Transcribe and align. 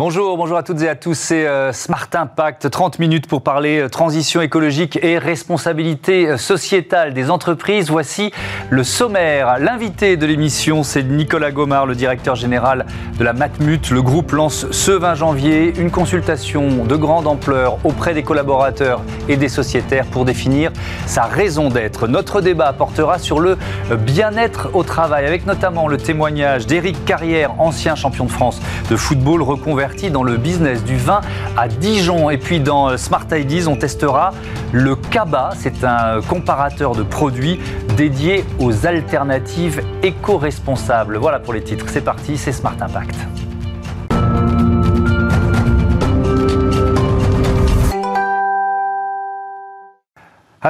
Bonjour, 0.00 0.38
bonjour 0.38 0.56
à 0.56 0.62
toutes 0.62 0.80
et 0.80 0.88
à 0.88 0.94
tous. 0.96 1.12
C'est 1.12 1.46
euh, 1.46 1.74
Smart 1.74 2.08
Impact, 2.14 2.70
30 2.70 3.00
minutes 3.00 3.26
pour 3.26 3.42
parler 3.42 3.80
euh, 3.80 3.90
transition 3.90 4.40
écologique 4.40 4.98
et 5.02 5.18
responsabilité 5.18 6.26
euh, 6.26 6.36
sociétale 6.38 7.12
des 7.12 7.30
entreprises. 7.30 7.90
Voici 7.90 8.32
le 8.70 8.82
sommaire. 8.82 9.58
L'invité 9.58 10.16
de 10.16 10.24
l'émission, 10.24 10.84
c'est 10.84 11.02
Nicolas 11.02 11.50
Gomard, 11.50 11.84
le 11.84 11.94
directeur 11.94 12.34
général 12.34 12.86
de 13.18 13.24
la 13.24 13.34
Matmut. 13.34 13.90
Le 13.90 14.00
groupe 14.00 14.32
lance 14.32 14.70
ce 14.70 14.90
20 14.90 15.16
janvier 15.16 15.74
une 15.76 15.90
consultation 15.90 16.86
de 16.86 16.96
grande 16.96 17.26
ampleur 17.26 17.76
auprès 17.84 18.14
des 18.14 18.22
collaborateurs 18.22 19.02
et 19.28 19.36
des 19.36 19.50
sociétaires 19.50 20.06
pour 20.06 20.24
définir 20.24 20.72
sa 21.04 21.24
raison 21.24 21.68
d'être. 21.68 22.08
Notre 22.08 22.40
débat 22.40 22.72
portera 22.72 23.18
sur 23.18 23.38
le 23.38 23.58
bien-être 23.98 24.70
au 24.72 24.82
travail, 24.82 25.26
avec 25.26 25.44
notamment 25.44 25.88
le 25.88 25.98
témoignage 25.98 26.66
d'Éric 26.66 27.04
Carrière, 27.04 27.60
ancien 27.60 27.96
champion 27.96 28.24
de 28.24 28.30
France 28.30 28.62
de 28.88 28.96
football 28.96 29.42
reconverti 29.42 29.89
dans 30.10 30.22
le 30.22 30.36
business 30.36 30.82
du 30.84 30.96
vin 30.96 31.20
à 31.56 31.68
Dijon. 31.68 32.30
Et 32.30 32.38
puis 32.38 32.60
dans 32.60 32.96
Smart 32.96 33.26
Ideas, 33.32 33.66
on 33.68 33.76
testera 33.76 34.32
le 34.72 34.96
Kaba. 34.96 35.50
C'est 35.56 35.84
un 35.84 36.20
comparateur 36.22 36.94
de 36.94 37.02
produits 37.02 37.60
dédié 37.96 38.44
aux 38.58 38.86
alternatives 38.86 39.82
éco-responsables. 40.02 41.16
Voilà 41.16 41.40
pour 41.40 41.52
les 41.52 41.62
titres. 41.62 41.86
C'est 41.88 42.04
parti, 42.04 42.38
c'est 42.38 42.52
Smart 42.52 42.76
Impact. 42.80 43.39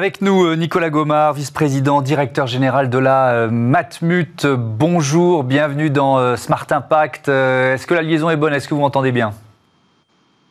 Avec 0.01 0.23
nous, 0.23 0.47
euh, 0.47 0.57
Nicolas 0.57 0.89
Gomard, 0.89 1.35
vice-président, 1.35 2.01
directeur 2.01 2.47
général 2.47 2.89
de 2.89 2.97
la 2.97 3.35
euh, 3.35 3.51
Matmut. 3.51 4.47
Bonjour, 4.47 5.45
bienvenue 5.45 5.91
dans 5.91 6.19
euh, 6.19 6.37
Smart 6.37 6.67
Impact. 6.71 7.29
Est-ce 7.29 7.87
que 7.87 7.93
la 7.93 8.01
liaison 8.01 8.31
est 8.31 8.39
bonne? 8.39 8.55
Est-ce 8.55 8.67
que 8.67 8.73
vous 8.73 8.81
m'entendez 8.81 9.13
bien? 9.13 9.35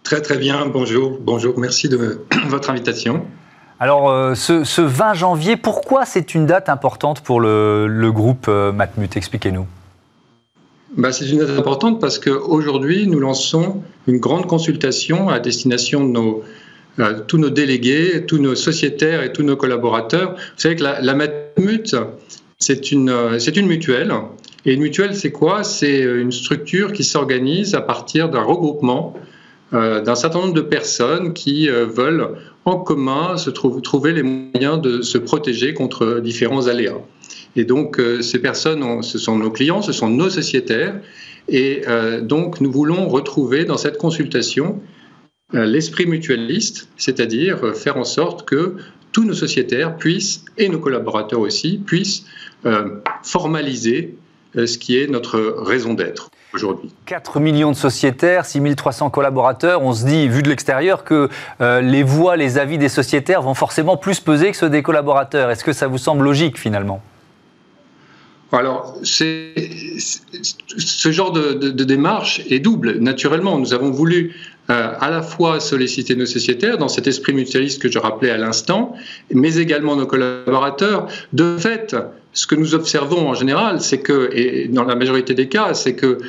Très 0.03 0.21
très 0.21 0.37
bien, 0.37 0.67
bonjour, 0.67 1.17
bonjour, 1.19 1.57
merci 1.57 1.89
de 1.89 2.23
votre 2.47 2.69
invitation. 2.69 3.25
Alors, 3.79 4.35
ce, 4.37 4.81
20 4.81 5.15
janvier, 5.15 5.57
pourquoi 5.57 6.05
c'est 6.05 6.35
une 6.35 6.45
date 6.45 6.69
importante 6.69 7.21
pour 7.21 7.41
le, 7.41 8.11
groupe 8.11 8.47
Matmut? 8.47 9.17
Expliquez-nous. 9.17 9.65
Bah, 10.95 11.11
c'est 11.11 11.27
une 11.27 11.39
date 11.39 11.57
importante 11.57 11.99
parce 11.99 12.19
qu'aujourd'hui, 12.19 13.07
nous 13.07 13.19
lançons 13.19 13.81
une 14.05 14.19
grande 14.19 14.45
consultation 14.45 15.27
à 15.27 15.39
destination 15.39 16.05
de 16.05 16.11
nos 16.11 16.43
tous 17.27 17.37
nos 17.37 17.49
délégués, 17.49 18.25
tous 18.25 18.37
nos 18.37 18.55
sociétaires 18.55 19.23
et 19.23 19.31
tous 19.31 19.43
nos 19.43 19.55
collaborateurs. 19.55 20.31
Vous 20.33 20.37
savez 20.57 20.75
que 20.75 20.83
la, 20.83 21.13
Matmut, 21.13 21.95
c'est 22.57 22.91
une, 22.91 23.09
euh, 23.09 23.39
une 23.39 23.67
mutuelle. 23.67 24.13
Et 24.65 24.73
une 24.73 24.81
mutuelle, 24.81 25.15
c'est 25.15 25.31
quoi? 25.31 25.63
C'est 25.63 26.01
une 26.01 26.31
structure 26.31 26.91
qui 26.91 27.03
s'organise 27.03 27.75
à 27.75 27.81
partir 27.81 28.29
d'un 28.29 28.41
regroupement 28.41 29.15
euh, 29.71 30.01
d'un 30.01 30.15
certain 30.15 30.39
nombre 30.39 30.53
de 30.53 30.61
personnes 30.61 31.33
qui 31.33 31.69
veulent 31.69 32.35
en 32.65 32.77
commun 32.77 33.37
se 33.37 33.49
trouver 33.49 34.11
les 34.11 34.23
moyens 34.23 34.81
de 34.81 35.01
se 35.01 35.17
protéger 35.17 35.73
contre 35.73 36.19
différents 36.19 36.67
aléas. 36.67 36.97
Et 37.55 37.63
donc, 37.63 38.01
ces 38.21 38.39
personnes, 38.39 39.01
ce 39.01 39.17
sont 39.17 39.37
nos 39.37 39.49
clients, 39.49 39.81
ce 39.81 39.91
sont 39.91 40.09
nos 40.09 40.29
sociétaires. 40.29 40.95
Et 41.47 41.83
donc, 42.21 42.61
nous 42.61 42.71
voulons 42.71 43.07
retrouver 43.07 43.65
dans 43.65 43.77
cette 43.77 43.97
consultation 43.97 44.79
euh, 44.79 44.97
l'esprit 45.53 46.05
mutualiste, 46.05 46.87
c'est-à-dire 46.97 47.63
euh, 47.63 47.73
faire 47.73 47.97
en 47.97 48.03
sorte 48.03 48.45
que 48.45 48.75
tous 49.11 49.23
nos 49.23 49.33
sociétaires 49.33 49.97
puissent, 49.97 50.45
et 50.57 50.69
nos 50.69 50.79
collaborateurs 50.79 51.39
aussi, 51.39 51.79
puissent 51.79 52.25
euh, 52.65 53.01
formaliser 53.23 54.15
ce 54.55 54.79
qui 54.79 54.97
est 54.97 55.07
notre 55.07 55.39
raison 55.39 55.93
d'être 55.93 56.31
aujourd'hui. 56.53 56.91
4 57.05 57.39
millions 57.39 57.71
de 57.71 57.75
sociétaires, 57.75 58.45
6300 58.45 59.11
collaborateurs, 59.11 59.83
on 59.83 59.93
se 59.93 60.05
dit, 60.05 60.27
vu 60.27 60.41
de 60.41 60.49
l'extérieur, 60.49 61.03
que 61.03 61.29
les 61.59 62.01
voix, 62.01 62.35
les 62.35 62.57
avis 62.57 62.79
des 62.79 62.89
sociétaires 62.89 63.43
vont 63.43 63.53
forcément 63.53 63.95
plus 63.95 64.19
peser 64.19 64.49
que 64.49 64.57
ceux 64.57 64.71
des 64.71 64.81
collaborateurs. 64.81 65.51
Est-ce 65.51 65.63
que 65.63 65.71
ça 65.71 65.85
vous 65.85 65.99
semble 65.99 66.23
logique 66.23 66.57
finalement? 66.57 66.99
Alors, 68.51 68.95
ce 69.03 71.11
genre 71.11 71.31
de, 71.31 71.53
de, 71.53 71.83
démarche 71.83 72.41
est 72.49 72.59
double. 72.59 72.97
Naturellement, 72.97 73.59
nous 73.59 73.75
avons 73.75 73.91
voulu 73.91 74.35
euh, 74.69 74.93
à 74.99 75.09
la 75.09 75.23
fois 75.23 75.59
solliciter 75.59 76.15
nos 76.15 76.27
sociétaires 76.27 76.77
dans 76.77 76.89
cet 76.89 77.07
esprit 77.07 77.33
mutualiste 77.33 77.81
que 77.81 77.89
je 77.89 77.97
rappelais 77.97 78.29
à 78.29 78.37
l'instant, 78.37 78.93
mais 79.33 79.55
également 79.55 79.95
nos 79.95 80.05
collaborateurs. 80.05 81.07
De 81.33 81.57
fait, 81.57 81.95
ce 82.33 82.45
que 82.45 82.53
nous 82.53 82.75
observons 82.75 83.29
en 83.29 83.33
général, 83.33 83.81
c'est 83.81 83.97
que, 83.97 84.29
et 84.31 84.67
dans 84.67 84.83
la 84.83 84.95
majorité 84.95 85.33
des 85.33 85.47
cas, 85.47 85.73
c'est 85.73 85.95
que 85.95 86.19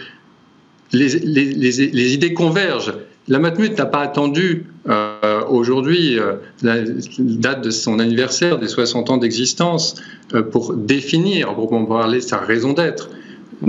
les, 0.93 2.15
idées 2.15 2.33
convergent. 2.33 2.95
La 3.29 3.39
Matmut 3.39 3.77
n'a 3.77 3.85
pas 3.85 4.01
attendu 4.01 4.65
euh, 4.89 5.43
aujourd'hui 5.49 6.19
euh, 6.19 6.37
la 6.63 6.77
date 7.19 7.63
de 7.63 7.71
son 7.71 7.99
anniversaire 7.99 8.59
des 8.59 8.69
60 8.69 9.11
ans 9.11 9.17
d'existence 9.19 9.97
pour 10.51 10.75
définir, 10.75 11.55
pour 11.55 11.87
parler 11.87 12.23
sa 12.23 12.39
raison 12.39 12.73
d'être. 12.73 13.11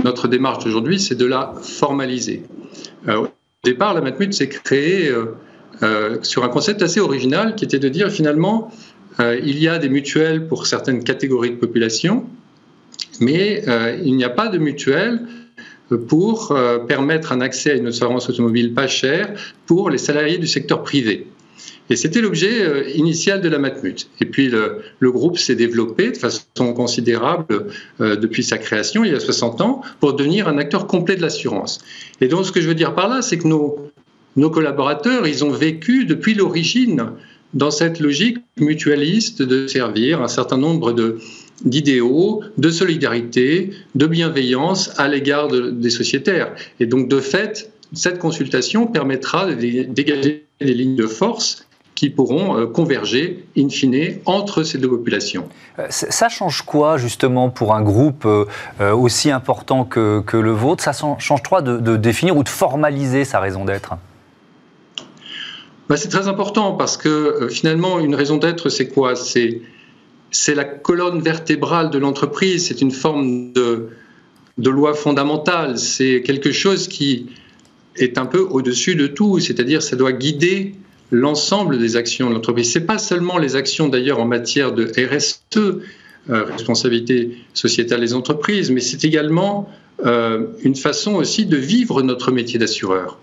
Notre 0.02 0.28
démarche 0.28 0.64
aujourd'hui, 0.64 0.98
c'est 0.98 1.14
de 1.14 1.26
la 1.26 1.52
formaliser. 1.60 2.44
Au 3.64 3.68
départ, 3.68 3.94
la 3.94 4.00
Matmut 4.00 4.34
s'est 4.34 4.48
créée 4.48 5.08
euh, 5.08 5.36
euh, 5.84 6.18
sur 6.22 6.42
un 6.42 6.48
concept 6.48 6.82
assez 6.82 6.98
original 6.98 7.54
qui 7.54 7.64
était 7.64 7.78
de 7.78 7.88
dire 7.88 8.10
finalement, 8.10 8.72
euh, 9.20 9.38
il 9.40 9.56
y 9.60 9.68
a 9.68 9.78
des 9.78 9.88
mutuelles 9.88 10.48
pour 10.48 10.66
certaines 10.66 11.04
catégories 11.04 11.50
de 11.50 11.54
population, 11.54 12.26
mais 13.20 13.62
il 14.04 14.16
n'y 14.16 14.24
a 14.24 14.30
pas 14.30 14.48
de 14.48 14.58
mutuelle 14.58 15.20
pour 16.08 16.58
permettre 16.88 17.30
un 17.30 17.40
accès 17.40 17.70
à 17.70 17.74
une 17.74 17.86
assurance 17.86 18.28
automobile 18.28 18.74
pas 18.74 18.88
chère 18.88 19.32
pour 19.66 19.90
les 19.90 19.98
salariés 19.98 20.38
du 20.38 20.48
secteur 20.48 20.82
privé. 20.82 21.28
Et 21.90 21.96
c'était 21.96 22.20
l'objet 22.20 22.62
euh, 22.62 22.88
initial 22.94 23.40
de 23.40 23.48
la 23.48 23.58
Matmut. 23.58 24.08
Et 24.20 24.26
puis 24.26 24.48
le, 24.48 25.10
groupe 25.10 25.38
s'est 25.38 25.54
développé 25.54 26.10
de 26.10 26.16
façon 26.16 26.72
considérable 26.74 27.66
euh, 28.00 28.16
depuis 28.16 28.42
sa 28.42 28.58
création, 28.58 29.04
il 29.04 29.12
y 29.12 29.14
a 29.14 29.20
60 29.20 29.60
ans, 29.60 29.82
pour 30.00 30.14
devenir 30.14 30.48
un 30.48 30.58
acteur 30.58 30.86
complet 30.86 31.16
de 31.16 31.22
l'assurance. 31.22 31.80
Et 32.20 32.28
donc 32.28 32.46
ce 32.46 32.52
que 32.52 32.60
je 32.60 32.68
veux 32.68 32.74
dire 32.74 32.94
par 32.94 33.08
là, 33.08 33.20
c'est 33.20 33.38
que 33.38 33.48
nos, 33.48 33.90
nos 34.36 34.50
collaborateurs, 34.50 35.26
ils 35.26 35.44
ont 35.44 35.50
vécu 35.50 36.04
depuis 36.04 36.34
l'origine 36.34 37.10
dans 37.54 37.70
cette 37.70 38.00
logique 38.00 38.38
mutualiste 38.56 39.42
de 39.42 39.66
servir 39.66 40.22
un 40.22 40.28
certain 40.28 40.56
nombre 40.56 40.92
de, 40.92 41.18
d'idéaux, 41.64 42.42
de 42.58 42.70
solidarité, 42.70 43.70
de 43.94 44.06
bienveillance 44.06 44.98
à 44.98 45.08
l'égard 45.08 45.48
des 45.48 45.90
sociétaires. 45.90 46.54
Et 46.80 46.86
donc, 46.86 47.08
de 47.08 47.20
fait, 47.20 47.70
cette 47.92 48.18
consultation 48.18 48.86
permettra 48.86 49.46
de 49.46 49.54
dégager 49.54 50.46
des 50.60 50.74
lignes 50.74 50.96
de 50.96 51.06
force 51.06 51.66
qui 51.94 52.10
pourront 52.10 52.56
euh, 52.56 52.66
converger 52.66 53.44
in 53.56 53.68
fine 53.68 54.18
entre 54.24 54.62
ces 54.62 54.78
deux 54.78 54.88
populations. 54.88 55.48
Euh, 55.78 55.86
ça 55.88 56.28
change 56.28 56.62
quoi 56.62 56.96
justement 56.96 57.50
pour 57.50 57.74
un 57.74 57.82
groupe 57.82 58.24
euh, 58.24 58.46
aussi 58.92 59.30
important 59.30 59.84
que, 59.84 60.20
que 60.26 60.36
le 60.36 60.52
vôtre? 60.52 60.82
Ça 60.82 60.92
change 60.92 61.42
quoi 61.42 61.62
de, 61.62 61.78
de, 61.78 61.96
définir 61.96 62.36
ou 62.36 62.42
de 62.42 62.48
formaliser 62.48 63.24
sa 63.24 63.40
raison 63.40 63.64
d'être? 63.64 63.94
Bah, 65.88 65.96
C'est 65.96 66.08
très 66.08 66.28
important 66.28 66.72
parce 66.72 66.96
que 66.96 67.48
finalement 67.50 68.00
une 68.00 68.14
raison 68.14 68.38
d'être 68.38 68.68
c'est 68.68 68.88
quoi? 68.88 69.14
C'est 69.14 69.60
c'est 70.32 70.54
la 70.54 70.64
colonne 70.64 71.20
vertébrale 71.20 71.90
de 71.90 71.98
l'entreprise, 71.98 72.66
c'est 72.66 72.80
une 72.80 72.90
forme 72.90 73.52
de, 73.52 73.90
de 74.56 74.70
loi 74.70 74.94
fondamentale, 74.94 75.78
c'est 75.78 76.22
quelque 76.22 76.52
chose 76.52 76.88
qui 76.88 77.26
est 77.96 78.18
un 78.18 78.26
peu 78.26 78.40
au-dessus 78.40 78.94
de 78.94 79.06
tout, 79.06 79.38
c'est-à-dire 79.40 79.82
ça 79.82 79.96
doit 79.96 80.12
guider 80.12 80.74
l'ensemble 81.10 81.78
des 81.78 81.96
actions 81.96 82.28
de 82.28 82.34
l'entreprise. 82.34 82.72
Ce 82.72 82.78
n'est 82.78 82.86
pas 82.86 82.98
seulement 82.98 83.38
les 83.38 83.54
actions 83.54 83.88
d'ailleurs 83.88 84.18
en 84.18 84.24
matière 84.24 84.72
de 84.72 84.84
RSE, 84.84 85.40
euh, 85.56 86.44
responsabilité 86.44 87.36
sociétale 87.52 88.00
des 88.00 88.14
entreprises, 88.14 88.70
mais 88.70 88.80
c'est 88.80 89.04
également 89.04 89.68
euh, 90.06 90.46
une 90.62 90.74
façon 90.74 91.14
aussi 91.14 91.46
de 91.46 91.56
vivre 91.56 92.02
notre 92.02 92.32
métier 92.32 92.58
d'assureur. 92.58 93.18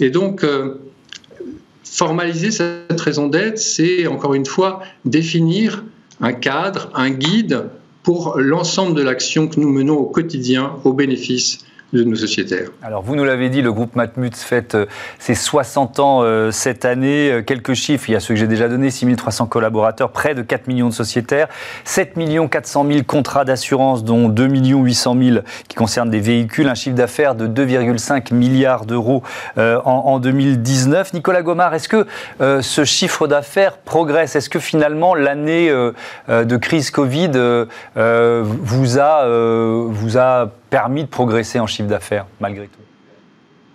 Et 0.00 0.10
donc, 0.10 0.44
euh, 0.44 0.74
formaliser 1.84 2.50
cette 2.50 3.00
raison 3.00 3.26
d'être, 3.26 3.58
c'est 3.58 4.06
encore 4.06 4.34
une 4.34 4.46
fois 4.46 4.82
définir 5.04 5.84
un 6.20 6.32
cadre, 6.32 6.90
un 6.94 7.10
guide 7.10 7.64
pour 8.02 8.38
l'ensemble 8.38 8.94
de 8.94 9.02
l'action 9.02 9.48
que 9.48 9.60
nous 9.60 9.68
menons 9.68 9.96
au 9.96 10.06
quotidien 10.06 10.76
au 10.84 10.92
bénéfice 10.92 11.58
Alors, 12.82 13.02
vous 13.02 13.16
nous 13.16 13.24
l'avez 13.24 13.50
dit, 13.50 13.60
le 13.60 13.70
groupe 13.70 13.96
Matmut 13.96 14.34
fête 14.34 14.74
euh, 14.74 14.86
ses 15.18 15.34
60 15.34 16.00
ans 16.00 16.20
euh, 16.22 16.50
cette 16.50 16.86
année. 16.86 17.30
Euh, 17.30 17.42
quelques 17.42 17.74
chiffres, 17.74 18.08
il 18.08 18.12
y 18.12 18.16
a 18.16 18.20
ceux 18.20 18.32
que 18.32 18.40
j'ai 18.40 18.46
déjà 18.46 18.68
donnés 18.68 18.90
6300 18.90 19.46
collaborateurs, 19.46 20.10
près 20.10 20.34
de 20.34 20.40
4 20.40 20.68
millions 20.68 20.88
de 20.88 20.94
sociétaires, 20.94 21.48
7 21.84 22.14
400 22.50 22.86
000 22.86 23.00
contrats 23.06 23.44
d'assurance, 23.44 24.04
dont 24.04 24.30
2 24.30 24.48
800 24.48 25.16
000 25.22 25.38
qui 25.68 25.76
concernent 25.76 26.08
des 26.08 26.20
véhicules, 26.20 26.66
un 26.68 26.74
chiffre 26.74 26.96
d'affaires 26.96 27.34
de 27.34 27.46
2,5 27.46 28.32
milliards 28.32 28.86
d'euros 28.86 29.22
en, 29.56 30.18
2019. 30.18 31.12
Nicolas 31.12 31.42
Gomard, 31.42 31.74
est-ce 31.74 31.88
que 31.88 32.06
ce 32.40 32.84
chiffre 32.84 33.26
d'affaires 33.26 33.78
progresse? 33.78 34.36
Est-ce 34.36 34.50
que 34.50 34.58
finalement 34.58 35.14
l'année 35.14 35.70
de 36.28 36.56
crise 36.56 36.90
Covid 36.90 37.30
vous 37.94 38.98
a, 38.98 39.26
vous 39.88 40.18
a 40.18 40.50
permis 40.72 41.02
de 41.04 41.08
progresser 41.08 41.60
en 41.60 41.66
chiffre 41.66 41.88
d'affaires, 41.88 42.26
malgré 42.40 42.66
tout 42.66 42.80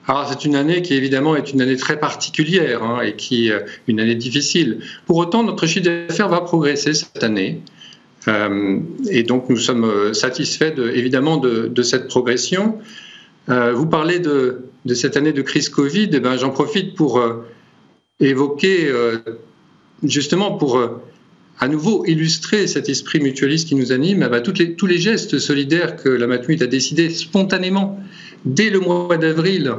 alors 0.10 0.26
c'est 0.30 0.46
une 0.46 0.56
année 0.56 0.82
qui 0.82 0.94
évidemment 0.94 1.36
est 1.36 1.52
une 1.52 1.62
année 1.62 1.76
très 1.76 2.00
particulière 2.00 2.82
hein, 2.82 3.02
et 3.02 3.18
qui 3.18 3.52
euh, 3.52 3.60
une 3.90 4.00
année 4.00 4.16
difficile. 4.16 4.80
Pour 5.06 5.18
autant, 5.18 5.44
notre 5.44 5.68
chiffre 5.68 5.84
d'affaires 5.84 6.30
va 6.30 6.40
progresser 6.40 6.94
cette 6.94 7.22
année. 7.26 7.62
Euh, 8.28 8.80
et 9.10 9.24
donc 9.24 9.50
nous 9.50 9.58
sommes 9.58 9.86
euh, 9.86 10.14
satisfaits 10.14 10.72
de, 10.76 10.90
évidemment 10.92 11.38
de, 11.38 11.82
cette 11.82 12.08
progression. 12.08 12.80
Euh, 13.50 13.74
vous 13.74 13.86
parlez 13.86 14.20
de, 14.20 14.66
de, 14.86 14.94
cette 14.94 15.16
année 15.18 15.34
de 15.34 15.42
crise 15.42 15.70
Covid, 15.70 16.10
eh 16.12 16.20
ben, 16.20 16.38
j'en 16.38 16.50
profite 16.50 16.96
pour 16.96 17.22
évoquer 18.20 18.92
justement 20.04 20.58
pour 20.58 20.82
à 21.60 21.68
nouveau 21.68 22.06
illustrer 22.06 22.68
cet 22.68 22.90
esprit 22.90 23.20
mutualiste 23.20 23.68
qui 23.68 23.76
nous 23.76 23.92
anime, 23.92 24.24
eh 24.26 24.30
ben, 24.30 24.42
tous 24.42 24.86
les 24.86 24.98
gestes 24.98 25.40
solidaires 25.40 25.96
que 25.96 26.10
la 26.10 26.28
Matmut 26.28 26.62
a 26.62 26.68
décidé 26.68 27.10
spontanément 27.10 28.00
dès 28.46 28.70
le 28.70 28.80
mois 28.80 29.18
d'avril 29.18 29.74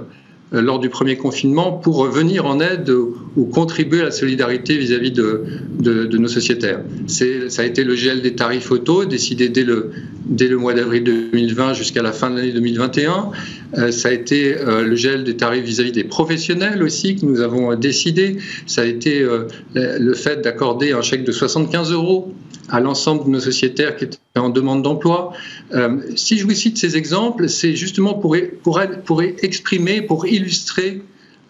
lors 0.52 0.78
du 0.78 0.88
premier 0.88 1.16
confinement 1.16 1.72
pour 1.72 2.06
venir 2.06 2.46
en 2.46 2.60
aide 2.60 2.90
ou 2.90 3.44
contribuer 3.44 4.00
à 4.00 4.04
la 4.04 4.10
solidarité 4.10 4.78
vis-à-vis 4.78 5.12
de, 5.12 6.16
nos 6.16 6.28
sociétaires. 6.28 6.80
Ça 7.06 7.62
a 7.62 7.64
été 7.64 7.84
le 7.84 7.94
gel 7.94 8.22
des 8.22 8.34
tarifs 8.34 8.70
auto 8.70 9.04
décidé 9.04 9.48
dès 9.48 9.64
le, 9.64 9.90
dès 10.26 10.48
le 10.48 10.56
mois 10.56 10.74
d'avril 10.74 11.04
2020 11.04 11.74
jusqu'à 11.74 12.02
la 12.02 12.12
fin 12.12 12.30
de 12.30 12.36
l'année 12.36 12.52
2021. 12.52 13.30
Euh, 13.76 13.90
ça 13.90 14.08
a 14.08 14.12
été 14.12 14.56
euh, 14.56 14.82
le 14.82 14.96
gel 14.96 15.24
des 15.24 15.36
tarifs 15.36 15.64
vis-à-vis 15.64 15.92
des 15.92 16.04
professionnels 16.04 16.82
aussi 16.82 17.16
que 17.16 17.26
nous 17.26 17.40
avons 17.40 17.74
décidé. 17.74 18.38
Ça 18.66 18.82
a 18.82 18.84
été 18.84 19.26
le 19.74 20.14
fait 20.14 20.40
d'accorder 20.40 20.92
un 20.92 21.02
chèque 21.02 21.24
de 21.24 21.32
75 21.32 21.92
euros 21.92 22.32
à 22.70 22.80
l'ensemble 22.80 23.24
de 23.24 23.30
nos 23.30 23.40
sociétaires 23.40 23.96
qui 23.96 24.04
étaient 24.04 24.18
en 24.36 24.50
demande 24.50 24.82
d'emploi. 24.82 25.32
Euh, 25.74 26.00
si 26.16 26.38
je 26.38 26.44
vous 26.44 26.52
cite 26.52 26.78
ces 26.78 26.96
exemples, 26.96 27.48
c'est 27.48 27.74
justement 27.74 28.14
pour, 28.14 28.36
pour, 28.62 28.80
pour, 29.04 29.22
exprimer, 29.22 30.02
pour 30.02 30.26
illustrer 30.26 31.02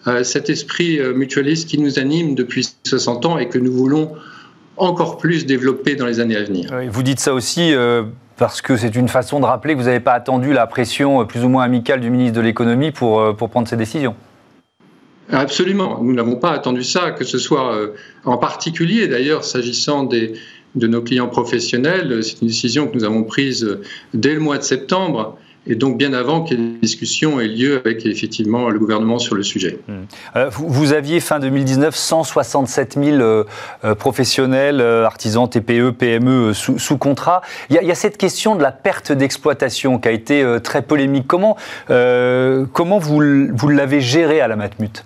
euh, 0.07 0.23
cet 0.23 0.49
esprit 0.49 0.99
euh, 0.99 1.13
mutualiste 1.13 1.69
qui 1.69 1.79
nous 1.79 1.99
anime 1.99 2.35
depuis 2.35 2.69
60 2.85 3.27
ans 3.27 3.39
et 3.39 3.49
que 3.49 3.59
nous 3.59 3.73
voulons 3.73 4.13
encore 4.77 5.19
plus 5.19 5.45
développer 5.45 5.97
dans 5.97 6.07
les 6.07 6.21
années 6.21 6.37
à 6.37 6.45
venir. 6.45 6.71
Vous 6.89 7.03
dites 7.03 7.19
ça 7.19 7.35
aussi 7.35 7.73
parce 8.37 8.63
que 8.63 8.77
c'est 8.77 8.95
une 8.95 9.09
façon 9.09 9.41
de 9.41 9.45
rappeler 9.45 9.75
que 9.75 9.81
vous 9.81 9.87
n'avez 9.87 9.99
pas 9.99 10.13
attendu 10.13 10.53
la 10.53 10.69
pression 10.69 11.27
plus 11.27 11.43
ou 11.43 11.49
moins 11.49 11.65
amicale 11.65 12.01
du 12.01 12.11
ministre 12.11 12.37
de 12.37 12.43
l'économie 12.43 12.93
pour, 12.93 13.35
pour 13.35 13.51
prendre 13.51 13.67
ces 13.67 13.77
décisions. 13.77 14.15
Absolument, 15.33 15.99
nous 16.01 16.15
n'avons 16.15 16.37
pas 16.37 16.53
attendu 16.53 16.85
ça, 16.85 17.11
que 17.11 17.25
ce 17.25 17.39
soit 17.39 17.77
en 18.25 18.39
particulier 18.39 19.09
d'ailleurs 19.09 19.43
s'agissant 19.43 20.05
des, 20.05 20.35
de 20.75 20.87
nos 20.87 21.03
clients 21.03 21.29
professionnels. 21.29 22.23
C'est 22.23 22.43
une 22.43 22.49
décision 22.49 22.87
que 22.87 22.97
nous 22.97 23.05
avons 23.05 23.25
prise 23.25 23.79
dès 24.15 24.35
le 24.35 24.41
mois 24.41 24.59
de 24.59 24.63
septembre 24.63 25.39
et 25.69 25.75
donc 25.75 25.99
bien 25.99 26.15
avant 26.15 26.43
que 26.43 26.55
les 26.55 26.79
discussions 26.81 27.39
aient 27.41 27.47
lieu 27.47 27.81
avec 27.85 28.07
effectivement 28.07 28.71
le 28.71 28.79
gouvernement 28.79 29.19
sur 29.19 29.35
le 29.35 29.43
sujet. 29.43 29.79
Mmh. 29.87 29.93
Euh, 30.37 30.51
vous, 30.51 30.93
aviez 30.93 31.21
fin 31.21 31.39
2019 31.39 31.95
167 31.95 32.95
000 32.95 33.07
euh, 33.07 33.45
euh, 33.85 33.95
professionnels, 33.95 34.81
artisans, 34.81 35.49
TPE, 35.49 35.91
PME 35.91 36.55
sous, 36.55 36.99
contrat. 36.99 37.43
Il 37.71 37.77
y, 37.77 37.91
a, 37.91 37.95
cette 37.95 38.17
question 38.17 38.57
de 38.57 38.63
la 38.63 38.73
perte 38.73 39.13
d'exploitation 39.13 39.99
qui 39.99 40.09
a 40.09 40.13
été 40.13 40.45
très 40.65 40.83
polémique. 40.83 41.27
Comment, 41.27 41.57
comment 41.89 42.99
vous, 42.99 43.21
vous 43.55 43.69
l'avez 43.69 44.01
gérée 44.01 44.41
à 44.41 44.49
la 44.49 44.57
Matmut? 44.57 45.05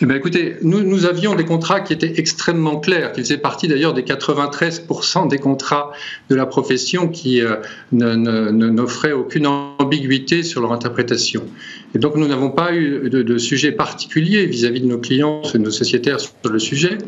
Eh 0.00 0.06
bien, 0.06 0.16
écoutez, 0.16 0.56
nous, 0.62 1.04
avions 1.04 1.34
des 1.34 1.44
contrats 1.44 1.80
qui 1.80 1.92
étaient 1.92 2.18
extrêmement 2.18 2.78
clairs, 2.78 3.12
qui 3.12 3.20
faisaient 3.20 3.38
partie 3.38 3.68
d'ailleurs 3.68 3.94
des 3.94 4.02
93% 4.02 5.28
des 5.28 5.38
contrats 5.38 5.92
de 6.30 6.34
la 6.34 6.46
profession 6.46 7.08
qui 7.08 7.40
euh, 7.40 7.56
n'offraient 7.92 9.12
aucune 9.12 9.46
ambiguïté 9.46 10.42
sur 10.42 10.60
leur 10.60 10.72
interprétation. 10.72 11.44
Et 11.94 11.98
donc, 11.98 12.16
nous 12.16 12.28
n'avons 12.28 12.50
pas 12.50 12.74
eu 12.74 13.10
de, 13.10 13.22
de 13.22 13.38
sujet 13.38 13.72
particulier 13.72 14.46
vis-à-vis 14.46 14.80
de 14.80 14.86
nos 14.86 14.98
clients, 14.98 15.42
de 15.52 15.58
nos 15.58 15.70
sociétaires 15.70 16.20
sur 16.20 16.32
le 16.50 16.58
sujet. 16.58 16.98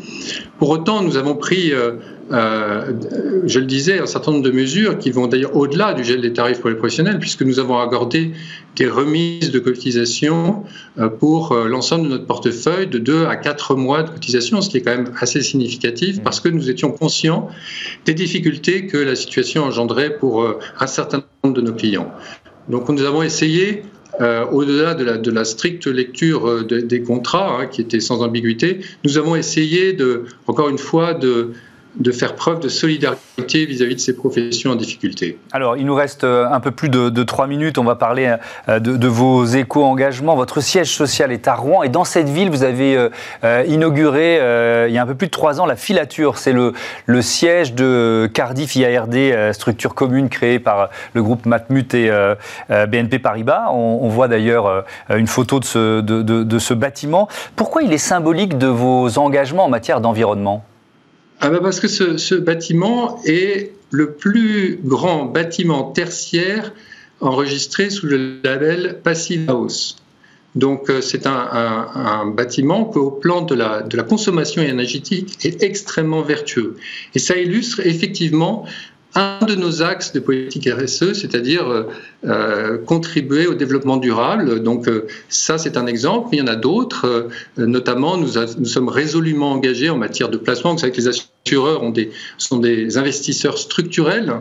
Pour 0.59 0.69
autant, 0.69 1.01
nous 1.01 1.17
avons 1.17 1.35
pris 1.35 1.71
euh, 1.71 1.93
euh, 2.31 2.93
je 3.45 3.59
le 3.59 3.65
disais, 3.65 3.99
un 3.99 4.05
certain 4.05 4.31
nombre 4.31 4.43
de 4.43 4.51
mesures 4.51 4.97
qui 4.97 5.11
vont 5.11 5.27
d'ailleurs 5.27 5.55
au-delà 5.55 5.93
du 5.93 6.03
gel 6.03 6.21
des 6.21 6.33
tarifs 6.33 6.59
pour 6.59 6.69
les 6.69 6.75
professionnels, 6.75 7.19
puisque 7.19 7.41
nous 7.41 7.59
avons 7.59 7.77
accordé 7.79 8.31
des 8.75 8.87
remises 8.87 9.51
de 9.51 9.59
cotisation 9.59 10.63
euh, 10.97 11.09
pour 11.09 11.51
euh, 11.51 11.67
l'ensemble 11.67 12.05
de 12.05 12.09
notre 12.09 12.25
portefeuille 12.25 12.87
de 12.87 12.97
2 12.99 13.25
à 13.25 13.35
4 13.35 13.75
mois 13.75 14.03
de 14.03 14.09
cotisation, 14.09 14.61
ce 14.61 14.69
qui 14.69 14.77
est 14.77 14.81
quand 14.81 14.95
même 14.95 15.11
assez 15.19 15.41
significatif, 15.41 16.21
parce 16.23 16.39
que 16.39 16.49
nous 16.49 16.69
étions 16.69 16.91
conscients 16.91 17.49
des 18.05 18.13
difficultés 18.13 18.87
que 18.87 18.97
la 18.97 19.15
situation 19.15 19.63
engendrait 19.63 20.17
pour 20.17 20.45
un 20.79 20.87
certain 20.87 21.23
nombre 21.43 21.55
de 21.55 21.61
nos 21.61 21.73
clients. 21.73 22.11
Donc 22.69 22.87
nous 22.89 23.03
avons 23.03 23.23
essayé 23.23 23.83
au-delà 24.51 24.93
de 24.93 25.31
la, 25.31 25.45
stricte 25.45 25.87
lecture 25.87 26.63
de, 26.63 26.79
des 26.79 27.01
contrats, 27.01 27.57
hein, 27.59 27.65
qui 27.65 27.81
était 27.81 27.99
sans 27.99 28.21
ambiguïté, 28.21 28.81
nous 29.03 29.17
avons 29.17 29.35
essayé 29.35 29.93
de, 29.93 30.25
encore 30.45 30.69
une 30.69 30.77
fois, 30.77 31.15
de, 31.15 31.53
de 31.95 32.11
faire 32.11 32.35
preuve 32.35 32.59
de 32.59 32.69
solidarité 32.69 33.65
vis-à-vis 33.65 33.95
de 33.95 33.99
ces 33.99 34.15
professions 34.15 34.71
en 34.71 34.75
difficulté. 34.75 35.37
Alors, 35.51 35.75
il 35.77 35.85
nous 35.85 35.95
reste 35.95 36.23
euh, 36.23 36.45
un 36.49 36.59
peu 36.59 36.71
plus 36.71 36.89
de, 36.89 37.23
trois 37.23 37.47
minutes. 37.47 37.77
On 37.77 37.83
va 37.83 37.95
parler 37.95 38.35
euh, 38.69 38.79
de, 38.79 39.07
vos 39.07 39.45
éco-engagements. 39.45 40.35
Votre 40.35 40.61
siège 40.61 40.89
social 40.89 41.31
est 41.31 41.47
à 41.47 41.55
Rouen 41.55 41.83
et 41.83 41.89
dans 41.89 42.05
cette 42.05 42.29
ville, 42.29 42.49
vous 42.49 42.63
avez 42.63 42.95
euh, 43.43 43.63
inauguré 43.67 44.35
il 44.87 44.93
y 44.93 44.97
a 44.97 45.03
un 45.03 45.05
peu 45.05 45.15
plus 45.15 45.27
de 45.27 45.31
trois 45.31 45.59
ans 45.59 45.65
la 45.65 45.75
filature. 45.75 46.37
C'est 46.37 46.53
le, 46.53 46.73
siège 47.21 47.73
de 47.73 48.29
Cardiff 48.33 48.75
IARD, 48.75 49.53
structure 49.53 49.93
commune 49.93 50.29
créée 50.29 50.59
par 50.59 50.89
le 51.13 51.21
groupe 51.21 51.45
Matmut 51.45 51.93
et 51.93 52.09
BNP 52.69 53.19
Paribas. 53.19 53.69
On, 53.71 54.07
voit 54.07 54.27
d'ailleurs 54.27 54.85
une 55.09 55.27
photo 55.27 55.59
de 55.59 56.01
de, 56.01 56.21
de 56.21 56.59
ce 56.59 56.73
bâtiment. 56.73 57.27
Pourquoi 57.55 57.83
il 57.83 57.93
est 57.93 57.97
symbolique 57.97 58.57
de 58.57 58.67
vos 58.67 59.17
engagements 59.17 59.65
en 59.65 59.69
matière 59.69 60.01
d'environnement? 60.01 60.65
Ah 61.41 61.49
bah 61.49 61.59
parce 61.61 61.79
que 61.79 61.87
ce, 61.87 62.17
ce, 62.17 62.35
bâtiment 62.35 63.19
est 63.25 63.71
le 63.89 64.13
plus 64.13 64.79
grand 64.83 65.25
bâtiment 65.25 65.91
tertiaire 65.91 66.71
enregistré 67.19 67.89
sous 67.89 68.05
le 68.07 68.39
label 68.43 68.99
Passive 69.03 69.49
House. 69.49 69.97
Donc 70.55 70.89
euh, 70.89 71.01
c'est 71.01 71.25
un, 71.27 72.25
bâtiment 72.35 72.85
qui, 72.85 72.97
au 72.97 73.11
plan 73.11 73.41
de 73.41 73.55
la, 73.55 73.81
de 73.81 73.95
la 73.95 74.03
consommation 74.03 74.61
énergétique, 74.61 75.37
est 75.45 75.63
extrêmement 75.63 76.21
vertueux. 76.21 76.75
Et 77.15 77.19
ça 77.19 77.37
illustre 77.37 77.79
effectivement 77.85 78.65
un 79.15 79.45
de 79.45 79.55
nos 79.55 79.81
axes 79.81 80.13
de 80.13 80.19
politique 80.19 80.69
RSE, 80.69 81.13
c'est-à-dire 81.13 81.67
euh, 81.67 81.83
euh, 82.25 82.77
contribuer 82.77 83.47
au 83.47 83.53
développement 83.53 83.97
durable. 83.97 84.63
Donc 84.63 84.87
euh, 84.87 85.07
ça, 85.29 85.57
c'est 85.57 85.77
un 85.77 85.85
exemple. 85.85 86.29
Il 86.31 86.39
y 86.39 86.41
en 86.41 86.47
a 86.47 86.55
d'autres. 86.55 87.27
Notamment, 87.57 88.17
nous, 88.17 88.27
sommes 88.65 88.89
résolument 88.89 89.51
engagés 89.51 89.89
en 89.89 89.97
matière 89.97 90.29
de 90.29 90.37
placement. 90.37 90.73
Vous 90.73 90.79
savez 90.79 90.91
que 90.91 90.97
les 90.97 91.07
assureurs 91.07 91.83
sont 92.37 92.59
des 92.59 92.97
investisseurs 92.97 93.57
structurels 93.57 94.33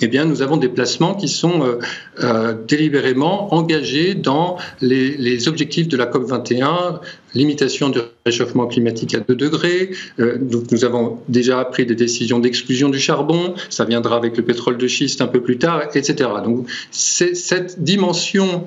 eh 0.00 0.08
bien, 0.08 0.24
nous 0.24 0.40
avons 0.40 0.56
des 0.56 0.68
placements 0.68 1.14
qui 1.14 1.28
sont 1.28 1.62
euh, 1.62 1.78
euh, 2.22 2.54
délibérément 2.66 3.52
engagés 3.54 4.14
dans 4.14 4.56
les, 4.80 5.48
objectifs 5.48 5.86
de 5.86 5.96
la 5.96 6.06
COP 6.06 6.24
21, 6.24 7.00
limitation 7.34 7.90
du 7.90 7.98
réchauffement 8.24 8.66
climatique 8.66 9.14
à 9.14 9.20
2 9.20 9.34
degrés. 9.34 9.90
Euh, 10.18 10.38
donc, 10.38 10.72
nous 10.72 10.84
avons 10.84 11.18
déjà 11.28 11.62
pris 11.66 11.84
des 11.84 11.94
décisions 11.94 12.38
d'exclusion 12.38 12.88
du 12.88 12.98
charbon. 12.98 13.54
Ça 13.68 13.84
viendra 13.84 14.16
avec 14.16 14.36
le 14.36 14.44
pétrole 14.44 14.78
de 14.78 14.88
schiste 14.88 15.20
un 15.20 15.26
peu 15.26 15.42
plus 15.42 15.58
tard, 15.58 15.82
etc. 15.94 16.30
Donc, 16.44 16.68
cette 16.90 17.82
dimension 17.82 18.66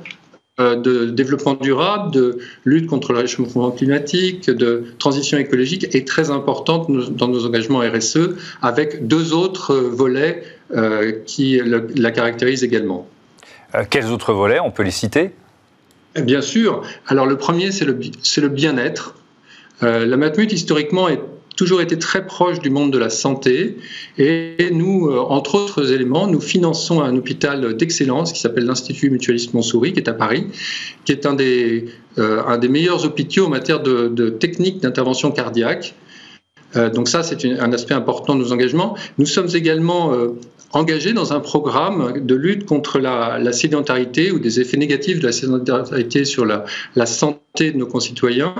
euh, 0.58 0.78
de 0.78 1.08
développement 1.08 1.56
durable, 1.56 2.14
de 2.14 2.38
lutte 2.64 2.88
contre 2.88 3.12
le 3.12 3.20
réchauffement 3.20 3.72
climatique, 3.72 4.50
de 4.50 4.86
transition 5.00 5.38
écologique 5.38 5.94
est 5.94 6.08
très 6.08 6.32
importante 6.32 6.90
dans 7.18 7.28
nos 7.28 7.46
engagements 7.46 7.80
RSE, 7.80 8.36
avec 8.62 9.06
deux 9.06 9.34
autres 9.34 9.76
volets 9.76 10.44
euh, 10.74 11.12
qui 11.26 11.60
la 11.64 12.12
caractérisent 12.12 12.64
également. 12.64 13.08
Euh, 13.74 13.84
quels 13.90 14.08
autres 14.08 14.34
volets 14.34 14.60
On 14.60 14.72
peut 14.72 14.84
les 14.84 14.92
citer? 14.92 15.32
Bien 16.16 16.42
sûr. 16.42 16.84
Alors 17.08 17.26
le 17.26 17.38
premier, 17.38 17.72
c'est 17.72 17.86
le, 17.86 18.00
le 18.00 18.50
bien-être. 18.50 19.16
la 19.82 20.18
Matmut, 20.18 20.52
historiquement, 20.52 21.10
est 21.10 21.20
toujours 21.56 21.82
été 21.82 21.98
très 21.98 22.26
proche 22.26 22.60
du 22.60 22.70
monde 22.70 22.92
de 22.92 22.98
la 22.98 23.10
santé 23.10 23.78
et 24.18 24.70
nous, 24.72 25.10
euh, 25.10 25.20
entre 25.20 25.56
autres 25.56 25.92
éléments, 25.92 26.28
nous 26.28 26.42
finançons 26.42 27.02
un 27.02 27.16
hôpital 27.16 27.76
d'excellence 27.76 28.34
qui 28.34 28.40
s'appelle 28.40 28.66
l'Institut 28.66 29.10
Mutualiste 29.10 29.54
Montsouris, 29.54 29.94
qui 29.94 30.00
est 30.00 30.10
à 30.10 30.14
Paris, 30.14 30.48
qui 31.06 31.12
est 31.12 31.26
un 31.26 31.34
des, 31.34 31.86
euh, 32.18 32.44
un 32.46 32.58
des 32.58 32.68
meilleurs 32.68 33.06
hôpitaux 33.06 33.46
en 33.46 33.50
matière 33.50 33.82
de, 33.82 34.08
de 34.08 34.30
techniques 34.30 34.82
d'intervention 34.82 35.32
cardiaque. 35.32 35.96
Euh, 36.76 36.90
donc 36.90 37.08
ça, 37.08 37.24
c'est 37.24 37.44
un 37.46 37.74
aspect 37.74 37.94
important 37.94 38.36
de 38.36 38.40
nos 38.40 38.52
engagements. 38.52 38.96
Nous 39.18 39.26
sommes 39.26 39.50
également 39.54 40.12
engagés 40.76 41.14
dans 41.14 41.32
un 41.32 41.40
programme 41.40 42.26
de 42.26 42.36
lutte 42.36 42.66
contre 42.66 43.00
la, 43.00 43.54
sédentarité 43.54 44.32
ou 44.32 44.40
des 44.40 44.60
effets 44.60 44.78
négatifs 44.78 45.20
de 45.20 45.26
la 45.26 45.32
sédentarité 45.32 46.26
sur 46.26 46.46
la, 46.46 46.66
santé 47.06 47.72
de 47.72 47.78
nos 47.78 47.88
concitoyens, 47.88 48.54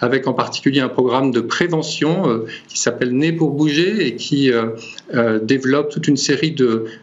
avec 0.00 0.26
en 0.26 0.34
particulier 0.34 0.80
un 0.80 0.90
programme 0.90 1.30
de 1.30 1.40
prévention 1.40 2.28
euh, 2.28 2.46
qui 2.68 2.78
s'appelle 2.78 3.12
Né 3.12 3.32
pour 3.32 3.52
bouger 3.52 4.06
et 4.06 4.16
qui 4.16 4.52
euh, 4.52 4.66
euh, 5.14 5.38
développe 5.38 5.90
toute 5.90 6.08
une 6.08 6.18
série 6.18 6.54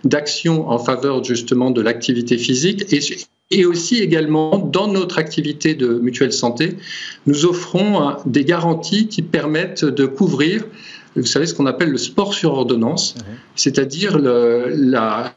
d'actions 0.04 0.70
en 0.70 0.78
faveur 0.78 1.24
justement 1.24 1.72
de 1.72 1.82
l'activité 1.82 2.38
physique 2.38 2.86
et 3.52 3.66
aussi 3.66 3.98
également 3.98 4.58
dans 4.58 4.88
notre 4.88 5.18
activité 5.18 5.74
de 5.74 6.00
mutuelle 6.00 6.34
santé, 6.34 6.78
nous 7.26 7.46
offrons 7.46 8.16
des 8.26 8.46
garanties 8.46 9.08
qui 9.08 9.22
permettent 9.22 9.86
de 9.86 10.06
couvrir 10.06 10.66
vous 11.16 11.26
savez, 11.26 11.46
ce 11.46 11.54
qu'on 11.54 11.66
appelle 11.66 11.90
le 11.90 11.98
sport 11.98 12.34
sur 12.34 12.54
ordonnance, 12.54 13.16
mhm. 13.16 13.24
c'est-à-dire 13.56 14.18
la, 14.20 15.34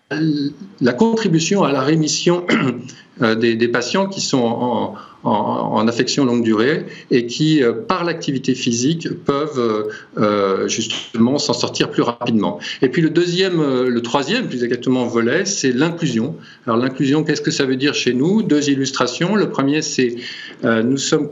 la, 0.81 0.93
contribution 0.93 1.63
à 1.63 1.73
la 1.73 1.81
rémission 1.81 2.47
euh, 3.23 3.35
des, 3.35 3.57
des, 3.57 3.69
patients 3.69 4.07
qui 4.07 4.21
sont 4.21 4.39
en, 4.39 4.95
en, 5.25 5.87
affection 5.89 6.25
longue 6.25 6.43
durée 6.43 6.87
et 7.11 7.27
qui, 7.27 7.63
euh, 7.63 7.73
par 7.73 8.05
l'activité 8.05 8.55
physique, 8.55 9.09
peuvent 9.25 9.59
euh, 9.59 9.89
euh, 10.19 10.69
justement 10.69 11.39
s'en 11.39 11.53
sortir 11.53 11.91
plus 11.91 12.03
rapidement. 12.03 12.59
Et 12.83 12.89
puis 12.89 13.03
le 13.03 13.11
deuxième, 13.11 13.63
le 13.63 14.03
troisième, 14.03 14.49
plus 14.49 14.65
exactement, 14.65 15.07
volet, 15.07 15.45
c'est 15.45 15.73
l'inclusion. 15.73 16.37
Alors 16.67 16.79
l'inclusion, 16.79 17.25
qu'est-ce 17.25 17.43
que 17.43 17.51
ça 17.51 17.65
veut 17.65 17.77
dire 17.77 17.95
chez 17.95 18.15
nous? 18.15 18.43
Deux 18.43 18.71
illustrations. 18.71 19.35
Le 19.37 19.51
premier, 19.51 19.83
c'est 19.83 20.17
nous 20.63 20.99
sommes 20.99 21.29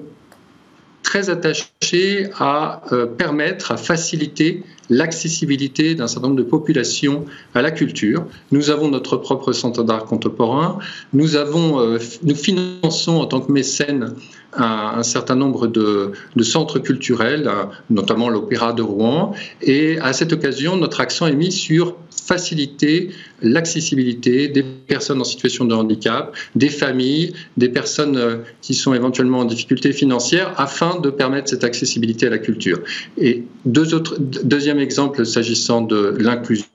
très 1.11 1.29
attachés 1.29 2.29
à 2.39 2.83
permettre, 3.19 3.73
à 3.73 3.77
faciliter 3.77 4.63
l'accessibilité 4.91 5.97
d'un 5.97 6.07
certain 6.07 6.29
nombre 6.29 6.39
de 6.39 6.49
populations 6.49 7.25
à 7.53 7.63
la 7.63 7.73
culture. 7.73 8.25
Nous 8.53 8.71
avons 8.71 8.89
notre 8.89 9.17
propre 9.17 9.53
centre 9.53 9.83
d'art 9.83 10.05
contemporain. 10.05 10.79
Nous, 11.13 11.35
avons, 11.35 11.81
euh, 11.81 11.99
nous 12.23 12.37
finançons 12.37 13.17
en 13.17 13.27
tant 13.27 13.41
que 13.41 13.51
mécène 13.51 14.15
un, 14.53 15.03
certain 15.03 15.35
nombre 15.35 15.67
de, 15.67 16.13
de, 16.37 16.43
centres 16.45 16.79
culturels, 16.79 17.51
notamment 17.89 18.29
l'Opéra 18.29 18.73
de 18.73 18.83
Rouen. 18.83 19.33
Et 19.63 19.99
à 19.99 20.13
cette 20.13 20.33
occasion, 20.33 20.77
notre 20.77 21.01
accent 21.01 21.27
est 21.27 21.35
mis 21.35 21.51
sur 21.51 21.97
faciliter 22.11 23.11
l'accessibilité 23.43 24.49
des 24.49 24.63
personnes 24.63 25.21
en 25.21 25.25
situation 25.25 25.65
de 25.65 25.75
handicap, 25.75 26.35
des 26.55 26.69
familles, 26.69 27.33
des 27.57 27.69
personnes 27.69 28.17
euh, 28.17 28.37
qui 28.61 28.75
sont 28.75 28.95
éventuellement 28.95 29.39
en 29.41 29.45
difficulté 29.45 29.93
financière, 29.93 30.55
afin 30.57 31.01
de 31.01 31.11
permettre 31.11 31.49
cette 31.49 31.65
accessibilité 31.65 32.27
à 32.27 32.31
la 32.31 32.39
culture. 32.39 32.81
Et 33.19 33.45
deux 33.65 33.95
autres, 33.95 34.17
deuxième 34.19 34.79
exemple 34.79 35.25
s'agissant 35.27 35.81
de 35.81 36.17
l'inclusion 36.19 36.67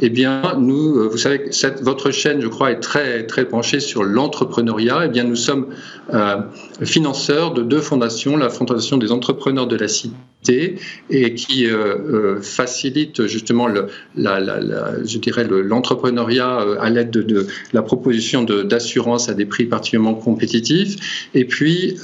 eh 0.00 0.10
bien, 0.10 0.42
nous, 0.58 0.98
euh, 0.98 1.08
vous 1.08 1.16
savez, 1.16 1.46
cette, 1.52 1.82
votre 1.82 2.10
chaîne, 2.10 2.40
je 2.40 2.48
crois, 2.48 2.70
est 2.70 2.80
très, 2.80 3.26
très 3.26 3.46
penchée 3.46 3.80
sur 3.80 4.04
l'entrepreneuriat. 4.04 5.06
Eh 5.06 5.08
bien, 5.08 5.24
nous 5.24 5.36
sommes 5.36 5.68
euh, 6.12 6.36
financeurs 6.82 7.54
de 7.54 7.62
deux 7.62 7.80
fondations, 7.80 8.36
la 8.36 8.50
Fondation 8.50 8.98
des 8.98 9.10
entrepreneurs 9.10 9.66
de 9.66 9.76
la 9.76 9.88
cité 9.88 10.14
et 10.50 11.34
qui 11.34 11.66
euh, 11.66 12.40
facilite 12.40 13.26
justement 13.26 13.68
je 14.16 15.18
dirais 15.18 15.46
l'entrepreneuriat 15.48 16.78
à 16.80 16.90
l'aide 16.90 17.10
de, 17.10 17.46
la 17.72 17.82
proposition 17.82 18.42
d'assurance 18.42 19.28
à 19.28 19.34
des 19.34 19.46
prix 19.46 19.66
particulièrement 19.66 20.14
compétitifs. 20.14 21.28
Et 21.34 21.44
puis, 21.44 21.96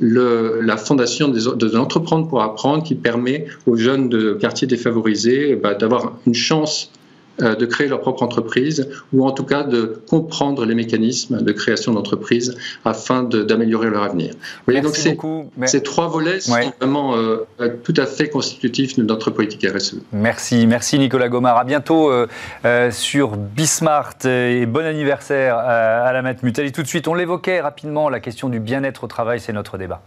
la 0.00 0.76
Fondation 0.76 1.28
des, 1.28 1.40
de 1.40 1.70
l'entreprendre 1.74 2.28
pour 2.28 2.42
apprendre 2.42 2.82
qui 2.82 2.94
permet 2.94 3.46
aux 3.66 3.76
jeunes 3.76 4.08
de 4.08 4.32
quartiers 4.34 4.66
défavorisés 4.66 5.56
bah, 5.56 5.74
d'avoir 5.74 6.18
une 6.26 6.34
chance 6.34 6.90
euh, 6.95 6.95
de 7.38 7.66
créer 7.66 7.88
leur 7.88 8.00
propre 8.00 8.22
entreprise 8.22 8.88
ou 9.12 9.26
en 9.26 9.30
tout 9.30 9.44
cas 9.44 9.62
de 9.62 10.00
comprendre 10.08 10.64
les 10.64 10.74
mécanismes 10.74 11.42
de 11.42 11.52
création 11.52 11.92
d'entreprise 11.92 12.56
afin 12.84 13.22
d'améliorer 13.22 13.90
leur 13.90 14.02
avenir. 14.02 14.32
Vous 14.32 14.72
voyez, 14.72 14.80
donc 14.80 14.96
ces, 14.96 15.82
trois 15.82 16.08
volets 16.08 16.40
sont 16.40 16.72
vraiment 16.80 17.16
euh, 17.16 17.46
tout 17.84 17.94
à 17.96 18.06
fait 18.06 18.28
constitutifs 18.28 18.96
de 18.96 19.02
notre 19.02 19.30
politique 19.30 19.66
RSE. 19.66 20.00
Merci, 20.12 20.66
merci 20.66 20.98
Nicolas 20.98 21.28
Gomard. 21.28 21.58
À 21.58 21.64
bientôt 21.64 22.10
euh, 22.10 22.90
sur 22.90 23.36
Bismart 23.36 24.24
et 24.24 24.66
bon 24.66 24.84
anniversaire 24.84 25.56
à 25.58 26.12
la 26.12 26.22
Met 26.22 26.36
Mutuelle. 26.42 26.72
tout 26.72 26.82
de 26.82 26.88
suite, 26.88 27.08
on 27.08 27.14
l'évoquait 27.14 27.60
rapidement, 27.60 28.08
la 28.08 28.20
question 28.20 28.48
du 28.48 28.60
bien-être 28.60 29.04
au 29.04 29.06
travail, 29.06 29.40
c'est 29.40 29.52
notre 29.52 29.78
débat. 29.78 30.02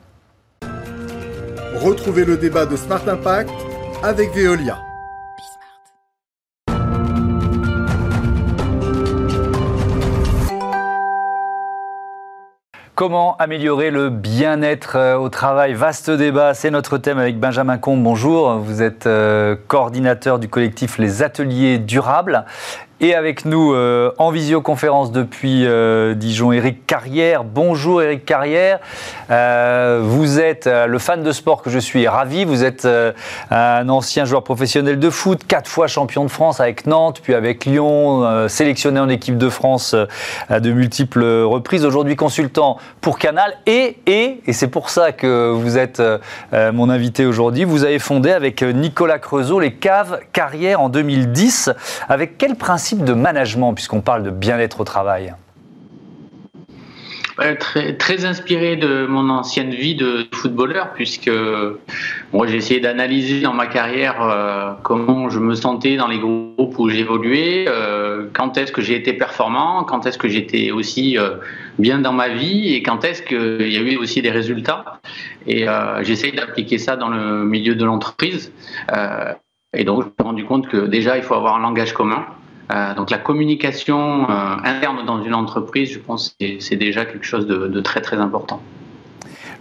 Retrouvez 1.76 2.26
le 2.26 2.38
débat 2.38 2.66
de 2.66 2.76
Smart 2.76 3.08
Impact 3.08 3.52
avec 4.04 4.34
Veolia. 4.34 4.89
Comment 13.00 13.38
améliorer 13.38 13.92
le 13.92 14.10
bien-être 14.10 14.98
euh, 14.98 15.16
au 15.16 15.30
travail? 15.30 15.74
Vaste 15.74 16.12
débat, 16.12 16.54
c'est 16.54 16.70
notre 16.70 16.98
thème 16.98 17.18
avec 17.18 17.40
Benjamin 17.40 17.78
Combe. 17.78 18.04
Bonjour, 18.04 18.56
vous 18.58 18.82
êtes 18.82 19.08
euh, 19.08 19.56
coordinateur 19.70 20.38
du 20.38 20.50
collectif 20.50 20.98
Les 20.98 21.24
Ateliers 21.24 21.78
Durables 21.78 22.44
et 23.02 23.16
avec 23.16 23.46
nous 23.46 23.74
euh, 23.74 24.12
en 24.18 24.30
visioconférence 24.32 25.12
depuis 25.12 25.66
euh, 25.66 26.16
Dijon, 26.16 26.52
Eric 26.52 26.86
Carrière. 26.86 27.44
Bonjour 27.44 28.02
Eric 28.02 28.26
Carrière. 28.26 28.80
Euh, 29.32 30.02
vous 30.04 30.40
êtes 30.40 30.68
le 30.68 31.00
fan 31.00 31.24
de 31.24 31.32
sport 31.32 31.62
que 31.62 31.70
je 31.70 31.80
suis 31.80 32.08
ravi. 32.08 32.44
Vous 32.44 32.64
êtes 32.64 32.88
un 33.52 33.90
ancien 33.90 34.26
joueur 34.26 34.44
professionnel 34.44 35.00
de 35.00 35.10
foot, 35.10 35.42
quatre 35.48 35.70
fois 35.70 35.88
champion 35.88 36.24
de 36.24 36.30
France 36.30 36.60
avec 36.60 36.88
Nantes, 36.88 37.22
puis 37.24 37.34
avec 37.34 37.66
Lyon, 37.66 38.48
sélectionné 38.48 39.00
en 39.00 39.10
équipe 39.10 39.38
de 39.38 39.50
France 39.50 39.96
à 40.50 40.60
de 40.60 40.72
multiples 40.72 41.24
reprises. 41.24 41.86
Aujourd'hui 41.86 42.16
consultant 42.16 42.78
pour 43.02 43.20
Canal 43.20 43.54
et, 43.66 43.98
et, 44.08 44.42
et 44.46 44.54
c'est 44.54 44.68
pour 44.68 44.90
ça 44.90 45.12
que 45.12 45.52
vous 45.52 45.78
êtes 45.78 46.02
mon 46.52 46.90
invité 46.90 47.26
aujourd'hui, 47.26 47.66
vous 47.66 47.84
avez 47.84 48.00
fondé 48.00 48.32
avec 48.32 48.64
Nicolas 48.64 49.20
Creusot 49.20 49.60
les 49.60 49.74
caves 49.74 50.20
Carrière 50.34 50.82
en 50.82 50.90
2010. 50.90 51.70
Avec 52.08 52.38
quel 52.38 52.56
principe 52.56 52.89
de 52.98 53.14
management, 53.14 53.74
puisqu'on 53.74 54.02
parle 54.02 54.24
de 54.24 54.32
bien-être 54.32 54.82
au 54.82 54.84
travail 54.84 55.34
Très, 57.58 57.96
très, 57.96 58.26
inspiré 58.26 58.76
de 58.76 59.06
mon 59.06 59.30
ancienne 59.30 59.70
vie 59.70 59.96
de 59.96 60.28
footballeur, 60.34 60.92
puisque 60.94 61.32
moi 62.34 62.48
j'ai 62.48 62.58
essayé 62.58 62.82
d'analyser 62.82 63.40
dans 63.40 63.54
ma 63.54 63.68
carrière 63.68 64.22
euh, 64.22 64.74
comment 64.84 65.30
je 65.30 65.40
me 65.40 65.56
sentais 65.56 65.96
dans 65.96 66.10
les 66.10 66.20
groupes 66.20 66.78
où 66.78 66.90
j'évoluais, 66.90 67.64
euh, 67.70 68.28
quand 68.34 68.58
est-ce 68.58 68.74
que 68.74 68.82
j'ai 68.82 68.96
été 68.96 69.14
performant, 69.14 69.86
quand 69.86 70.06
est-ce 70.06 70.18
que 70.18 70.28
j'étais 70.28 70.72
aussi 70.72 71.18
euh, 71.18 71.36
bien 71.78 72.00
dans 72.00 72.12
ma 72.12 72.28
vie 72.28 72.74
et 72.74 72.84
quand 72.84 73.06
est-ce 73.06 73.22
qu'il 73.22 73.72
y 73.72 73.78
a 73.78 73.82
eu 73.82 73.96
aussi 73.96 74.22
des 74.22 74.32
résultats. 74.32 75.00
Et 75.48 75.66
j'essaye 76.02 76.34
d'appliquer 76.34 76.78
ça 76.78 76.98
dans 76.98 77.08
le 77.08 77.46
milieu 77.46 77.74
de 77.74 77.86
l'entreprise. 77.86 78.52
et 79.74 79.84
donc 79.86 80.02
je 80.02 80.08
me 80.08 80.12
suis 80.12 80.24
rendu 80.24 80.44
compte 80.44 80.68
que 80.68 80.88
déjà 80.88 81.16
il 81.16 81.24
faut 81.24 81.36
avoir 81.36 81.56
un 81.56 81.62
langage 81.62 81.94
commun. 81.94 82.26
Euh, 82.72 82.94
donc 82.94 83.10
la 83.10 83.18
communication 83.18 84.30
euh, 84.30 84.56
interne 84.64 85.06
dans 85.06 85.24
une 85.24 85.34
entreprise, 85.34 85.92
je 85.92 86.00
pense 86.00 86.36
que 86.40 86.60
c'est 86.60 86.76
déjà 86.76 87.06
quelque 87.06 87.26
chose 87.26 87.48
de, 87.48 87.82
très 87.82 88.02
très 88.02 88.18
important. 88.18 88.62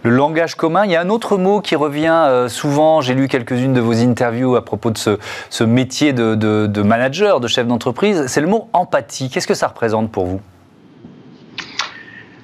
Le 0.03 0.11
langage 0.11 0.55
commun, 0.55 0.85
il 0.85 0.91
y 0.91 0.95
a 0.95 1.01
un 1.01 1.09
autre 1.09 1.37
mot 1.37 1.59
qui 1.59 1.75
revient 1.75 2.07
euh, 2.27 2.47
souvent, 2.47 3.01
j'ai 3.01 3.15
lu 3.15 3.27
quelques-unes 3.27 3.73
de 3.73 3.81
vos 3.81 3.95
interviews 3.95 4.55
à 4.55 4.63
propos 4.63 4.91
de 4.91 4.97
ce, 4.97 5.63
métier 5.63 6.13
de, 6.13 6.81
manager, 6.83 7.39
de 7.39 7.47
chef 7.47 7.67
d'entreprise, 7.67 8.27
c'est 8.27 8.41
le 8.41 8.47
mot 8.47 8.69
empathie. 8.73 9.29
Qu'est-ce 9.29 9.47
que 9.47 9.55
ça 9.55 9.67
représente 9.67 10.11
pour 10.11 10.25
vous? 10.25 10.41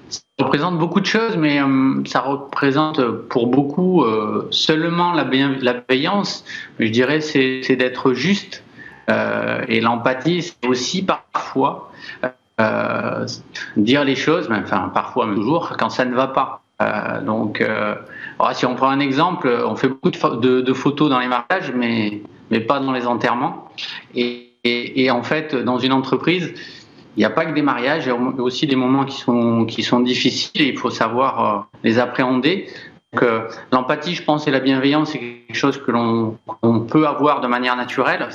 Ça 0.09 0.43
représente 0.43 0.77
beaucoup 0.77 0.99
de 0.99 1.05
choses, 1.05 1.37
mais 1.37 1.59
ça 2.05 2.19
représente 2.19 3.01
pour 3.29 3.47
beaucoup 3.47 4.05
seulement 4.51 5.13
la, 5.13 5.23
bienveillance. 5.23 6.43
Je 6.79 6.89
dirais 6.89 7.21
c'est 7.21 7.75
d'être 7.77 8.11
juste 8.11 8.64
et 9.07 9.81
l'empathie, 9.81 10.41
c'est 10.41 10.67
aussi 10.67 11.03
parfois 11.03 11.91
euh, 12.61 13.25
dire 13.75 14.05
les 14.05 14.15
choses, 14.15 14.47
mais 14.49 14.57
enfin 14.57 14.89
parfois 14.93 15.25
même 15.25 15.35
toujours, 15.35 15.75
quand 15.77 15.89
ça 15.89 16.05
ne 16.05 16.15
va 16.15 16.27
pas. 16.27 16.61
Euh, 16.81 17.21
donc, 17.21 17.63
si 18.53 18.65
on 18.65 18.75
prend 18.75 18.89
un 18.89 18.99
exemple, 18.99 19.49
on 19.65 19.75
fait 19.75 19.89
beaucoup 19.89 20.11
de, 20.11 20.73
photos 20.73 21.09
dans 21.09 21.19
les 21.19 21.27
mariages, 21.27 21.73
mais, 21.75 22.21
mais 22.51 22.61
pas 22.61 22.79
dans 22.79 22.93
les 22.93 23.07
enterrements. 23.07 23.69
Et, 24.13 24.53
et, 24.63 25.11
en 25.11 25.21
fait, 25.21 25.53
dans 25.53 25.79
une 25.79 25.91
entreprise, 25.91 26.53
il 27.17 27.19
n'y 27.19 27.25
a 27.25 27.29
pas 27.29 27.45
que 27.45 27.53
des 27.53 27.61
mariages, 27.61 28.05
il 28.05 28.09
y 28.09 28.11
a 28.11 28.15
aussi 28.15 28.67
des 28.67 28.75
moments 28.75 29.05
qui 29.05 29.17
sont, 29.17 29.65
qui 29.65 29.83
sont 29.83 29.99
difficiles 29.99 30.61
et 30.61 30.69
il 30.69 30.77
faut 30.77 30.89
savoir 30.89 31.67
les 31.83 31.99
appréhender. 31.99 32.67
Donc, 33.13 33.25
l'empathie, 33.71 34.15
je 34.15 34.23
pense, 34.23 34.47
et 34.47 34.51
la 34.51 34.59
bienveillance, 34.61 35.11
c'est 35.11 35.19
quelque 35.19 35.55
chose 35.55 35.81
que 35.81 35.91
l'on 35.91 36.37
peut 36.87 37.05
avoir 37.05 37.41
de 37.41 37.47
manière 37.47 37.75
naturelle 37.75 38.27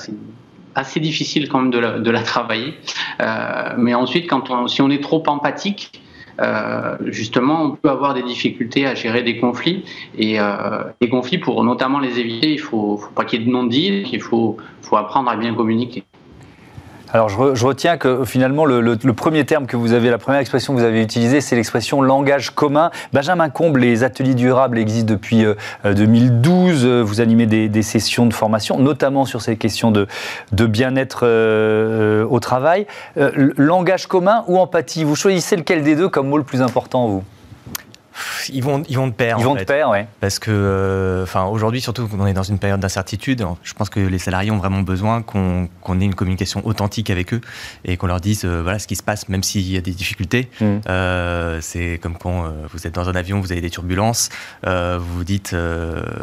assez 0.75 1.01
difficile 1.01 1.49
quand 1.49 1.61
même 1.61 1.71
de 1.71 1.79
la, 1.79 1.99
de 1.99 2.11
la 2.11 2.23
travailler. 2.23 2.75
Euh, 3.21 3.75
mais 3.77 3.95
ensuite, 3.95 4.29
quand 4.29 4.51
on, 4.51 4.69
si 4.69 4.83
on 4.83 4.91
est 4.91 5.03
trop 5.03 5.23
empathique, 5.27 6.03
euh, 6.41 6.97
justement, 7.07 7.63
on 7.65 7.71
peut 7.73 7.91
avoir 7.91 8.15
des 8.15 8.23
difficultés 8.23 8.87
à 8.87 8.95
gérer 8.95 9.23
des 9.23 9.39
conflits. 9.39 9.85
Et 10.17 10.41
euh, 10.41 10.85
les 11.01 11.09
conflits, 11.09 11.39
pour 11.39 11.63
notamment 11.65 11.99
les 11.99 12.19
éviter, 12.19 12.53
il 12.53 12.61
faut, 12.61 12.97
faut 12.97 13.11
pas 13.11 13.25
qu'il 13.25 13.41
y 13.41 13.43
ait 13.43 13.47
de 13.47 13.51
non-dit, 13.51 14.05
il 14.11 14.23
faut, 14.23 14.57
faut 14.83 14.97
apprendre 14.97 15.31
à 15.31 15.37
bien 15.37 15.55
communiquer. 15.55 16.05
Alors 17.13 17.29
je, 17.29 17.67
retiens 17.67 17.97
que 17.97 18.25
finalement 18.25 18.65
le, 18.65 18.97
premier 19.13 19.45
terme 19.45 19.67
que 19.67 19.77
vous 19.77 19.93
avez, 19.93 20.11
la 20.11 20.19
première 20.19 20.41
expression 20.41 20.75
que 20.75 20.79
vous 20.79 20.85
avez 20.85 21.03
utilisée, 21.03 21.41
c'est 21.41 21.57
l'expression 21.57 22.03
langage 22.03 22.51
commun. 22.51 22.91
Benjamin 23.13 23.51
Comble, 23.51 23.81
les 23.81 24.05
ateliers 24.05 24.35
durables 24.35 24.79
existent 24.79 25.13
depuis 25.13 25.45
2012. 25.85 26.85
Euh, 26.85 27.03
vous 27.03 27.21
animez 27.21 27.47
des, 27.47 27.83
sessions 27.83 28.27
de 28.27 28.35
formation, 28.35 28.79
notamment 28.79 29.25
sur 29.25 29.43
ces 29.43 29.57
questions 29.57 29.91
de, 29.91 30.07
bien-être 30.53 31.21
euh, 31.25 32.25
au 32.29 32.39
travail. 32.39 32.87
langage 33.17 34.07
commun 34.07 34.45
ou 34.47 34.59
empathie? 34.59 35.03
Vous 35.03 35.17
choisissez 35.17 35.57
lequel 35.57 35.83
des 35.83 35.97
deux 35.97 36.09
comme 36.09 36.29
mot 36.29 36.39
le 36.39 36.45
plus 36.45 36.63
important, 36.63 37.09
vous? 37.09 37.25
Ils 38.53 38.63
vont, 38.63 38.83
ils 38.89 38.97
vont 38.97 39.07
de 39.07 39.13
pair. 39.13 39.37
Ils 39.39 39.45
vont 39.45 39.55
de 39.55 39.65
pair, 39.65 39.91
oui. 39.91 39.99
Parce 40.21 40.39
que, 40.39 40.51
euh, 40.51 41.23
enfin, 41.23 41.45
aujourd'hui, 41.45 41.81
surtout 41.81 42.07
qu'on 42.09 42.27
est 42.27 42.33
dans 42.33 42.43
une 42.43 42.59
période 42.59 42.81
d'incertitude, 42.81 43.45
je 43.63 43.75
pense 43.75 43.91
que 43.91 44.01
les 44.01 44.19
salariés 44.19 44.51
ont 44.51 44.59
vraiment 44.59 44.81
besoin 44.83 45.23
qu'on 45.23 45.69
ait 46.01 46.05
une 46.05 46.15
communication 46.15 46.67
authentique 46.67 47.11
avec 47.11 47.33
eux 47.35 47.41
et 47.85 47.97
qu'on 47.97 48.07
leur 48.07 48.21
dise, 48.21 48.45
euh, 48.45 48.61
voilà, 48.63 48.79
ce 48.79 48.87
qui 48.87 48.97
se 48.97 49.03
passe, 49.03 49.29
même 49.29 49.43
s'il 49.43 49.71
y 49.71 49.77
a 49.77 49.81
des 49.81 49.93
difficultés. 49.93 50.51
Mm. 50.61 50.67
Euh, 50.89 51.59
c'est 51.61 51.99
comme 52.03 52.17
quand 52.17 52.45
vous 52.73 52.87
êtes 52.87 52.95
dans 52.95 53.09
un 53.09 53.15
avion, 53.15 53.41
vous 53.41 53.53
avez 53.53 53.61
des 53.61 53.71
turbulences, 53.71 54.29
vous 54.65 55.15
vous 55.17 55.25
dites, 55.25 55.55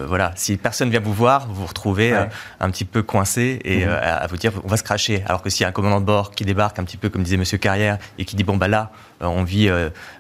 voilà, 0.07 0.31
si 0.36 0.57
personne 0.57 0.89
vient 0.89 1.00
vous 1.00 1.13
voir, 1.13 1.48
vous 1.48 1.62
vous 1.62 1.65
retrouvez 1.65 2.13
un 2.60 2.69
petit 2.69 2.86
peu 2.86 3.03
coincé 3.03 3.60
et 3.63 3.86
mm. 3.86 3.89
à, 3.89 4.27
vous 4.27 4.38
dire, 4.38 4.51
on 4.63 4.67
va 4.67 4.77
se 4.77 4.84
cracher. 4.84 5.24
Alors 5.27 5.41
que 5.41 5.50
s'il 5.50 5.62
y 5.62 5.65
a 5.65 5.69
un 5.69 5.72
commandant 5.72 6.00
de 6.00 6.05
bord 6.05 6.31
qui 6.31 6.46
débarque 6.46 6.79
un 6.79 6.84
petit 6.84 6.98
peu, 6.98 7.10
comme 7.10 7.24
disait 7.24 7.38
Monsieur 7.38 7.57
Carrière, 7.57 7.98
et 8.17 8.25
qui 8.25 8.36
dit, 8.36 8.43
bon, 8.43 8.57
bah 8.57 8.67
là, 8.67 8.91
on 9.22 9.43
vit 9.43 9.69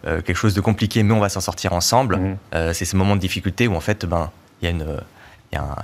quelque 0.03 0.35
chose 0.35 0.53
de 0.53 0.61
compliqué, 0.61 1.03
mais 1.03 1.13
on 1.13 1.19
va 1.19 1.29
s'en 1.29 1.41
sortir 1.41 1.73
ensemble. 1.73 1.96
Mhm. 2.03 2.37
Euh, 2.55 2.73
c'est 2.73 2.85
ces 2.85 2.97
moments 2.97 3.15
de 3.15 3.21
difficulté 3.21 3.67
où 3.67 3.75
en 3.75 3.79
fait, 3.79 4.05
ben, 4.05 4.31
il 4.61 4.65
y 4.65 4.67
a 4.67 4.71
une 4.71 4.85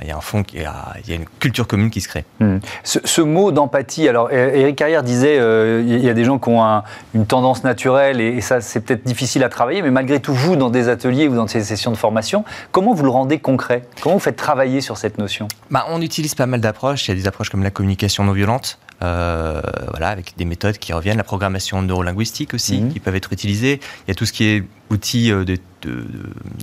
il 0.01 0.07
y, 0.07 0.11
a 0.11 0.17
un 0.17 0.21
fond, 0.21 0.43
il 0.53 0.61
y 0.61 0.65
a, 0.65 1.15
une 1.15 1.25
culture 1.39 1.67
commune 1.67 1.89
qui 1.89 2.01
se 2.01 2.09
crée. 2.09 2.25
Mhm. 2.39 2.59
Ce, 2.83 3.21
mot 3.21 3.51
d'empathie, 3.51 4.09
alors 4.09 4.31
Eric 4.31 4.75
Carrière 4.75 5.03
disait, 5.03 5.39
euh, 5.39 5.81
il 5.85 6.03
y 6.03 6.09
a 6.09 6.13
des 6.13 6.25
gens 6.25 6.37
qui 6.37 6.49
ont 6.49 6.81
une 7.13 7.25
tendance 7.25 7.63
naturelle 7.63 8.19
et, 8.19 8.41
ça 8.41 8.59
c'est 8.59 8.81
peut-être 8.81 9.05
difficile 9.05 9.43
à 9.43 9.49
travailler, 9.49 9.81
mais 9.81 9.91
malgré 9.91 10.19
tout, 10.19 10.33
vous, 10.33 10.57
dans 10.57 10.69
des 10.69 10.89
ateliers 10.89 11.27
ou 11.27 11.35
dans 11.35 11.47
ces 11.47 11.63
sessions 11.63 11.91
de 11.91 11.97
formation, 11.97 12.43
comment 12.71 12.93
vous 12.93 13.05
le 13.05 13.09
rendez 13.09 13.39
concret? 13.39 13.83
Comment 14.01 14.15
vous 14.15 14.21
faites 14.21 14.35
travailler 14.35 14.81
sur 14.81 14.97
cette 14.97 15.17
notion? 15.17 15.47
Bah, 15.71 15.85
On 15.89 16.01
utilise 16.01 16.35
pas 16.35 16.45
mal 16.45 16.59
d'approches. 16.59 17.07
Il 17.07 17.11
y 17.11 17.13
a 17.13 17.15
des 17.15 17.27
approches 17.27 17.49
comme 17.49 17.63
la 17.63 17.71
communication 17.71 18.25
non 18.25 18.33
violente, 18.33 18.79
euh, 19.03 19.61
voilà, 19.89 20.09
avec 20.09 20.33
des 20.37 20.45
méthodes 20.45 20.77
qui 20.77 20.93
reviennent, 20.93 21.17
la 21.17 21.23
programmation 21.23 21.81
neurolinguistique 21.81 22.53
aussi, 22.53 22.81
mhm. 22.81 22.93
qui 22.93 22.99
peuvent 22.99 23.15
être 23.15 23.33
utilisées. 23.33 23.79
Il 24.07 24.09
y 24.09 24.11
a 24.11 24.15
tout 24.15 24.25
ce 24.25 24.31
qui 24.31 24.45
est 24.45 24.63
outils 24.91 25.31
euh, 25.31 25.43
de, 25.43 25.57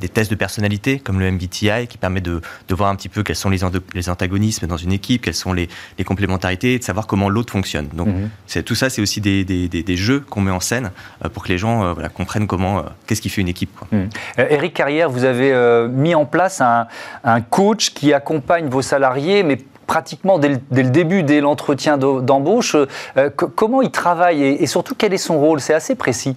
des 0.01 0.09
tests 0.09 0.31
de 0.31 0.37
personnalité, 0.37 0.99
comme 0.99 1.21
le 1.21 1.31
MBTI, 1.31 1.87
qui 1.89 1.99
permet 1.99 2.23
de, 2.23 2.41
voir 2.71 2.89
un 2.89 2.97
petit 2.97 3.11
peu 3.11 3.23
quels 3.23 3.37
sont 3.37 3.51
les, 3.51 3.59
les, 3.95 4.09
antagonismes 4.09 4.67
dans 4.67 4.79
une 4.79 4.93
équipe, 4.93 5.23
quelles 5.23 5.35
sont 5.35 5.53
les, 5.53 5.69
les 5.99 6.05
complémentarités, 6.05 6.75
et 6.75 6.79
de 6.79 6.85
savoir 6.85 7.07
comment 7.07 7.29
l'autre 7.29 7.53
fonctionne. 7.53 7.89
Donc, 7.93 8.09
mhm. 8.09 8.63
tout 8.63 8.75
ça, 8.75 8.89
c'est 8.89 9.03
aussi 9.03 9.21
des, 9.21 9.45
des, 9.45 9.69
des 9.69 9.97
jeux 9.97 10.21
qu'on 10.21 10.41
met 10.41 10.51
en 10.51 10.61
scène 10.61 10.93
euh, 11.25 11.29
pour 11.29 11.43
que 11.43 11.49
les 11.49 11.59
gens 11.59 11.93
voilà, 11.93 12.09
comprennent 12.09 12.47
comment, 12.47 12.85
qu'est-ce 13.07 13.21
qui 13.21 13.29
fait 13.29 13.43
une 13.43 13.49
équipe. 13.49 13.75
Quoi. 13.77 13.89
Mhm. 13.93 14.09
Eric 14.39 14.73
Carrière, 14.73 15.11
vous 15.11 15.25
avez 15.25 15.53
mis 15.89 16.15
en 16.15 16.25
place 16.25 16.61
un, 16.61 16.87
un 17.25 17.41
coach 17.43 17.91
qui 17.91 18.15
accompagne 18.15 18.69
vos 18.69 18.83
salariés, 18.83 19.43
mais 19.43 19.59
pratiquement 19.91 20.39
dès 20.39 20.51
le, 20.51 20.85
début, 20.85 21.25
dès 21.25 21.41
l'entretien 21.41 21.99
d'embauche. 21.99 22.77
Euh, 23.17 23.29
comment 23.29 23.83
il 23.83 23.91
travaille 23.91 24.45
et, 24.45 24.67
surtout 24.69 24.95
quel 24.97 25.13
est 25.13 25.19
son 25.19 25.41
rôle? 25.41 25.61
C'est 25.61 25.75
assez 25.75 25.97
précis. 25.97 26.37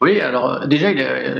Oui, 0.00 0.20
alors 0.20 0.66
déjà, 0.66 0.88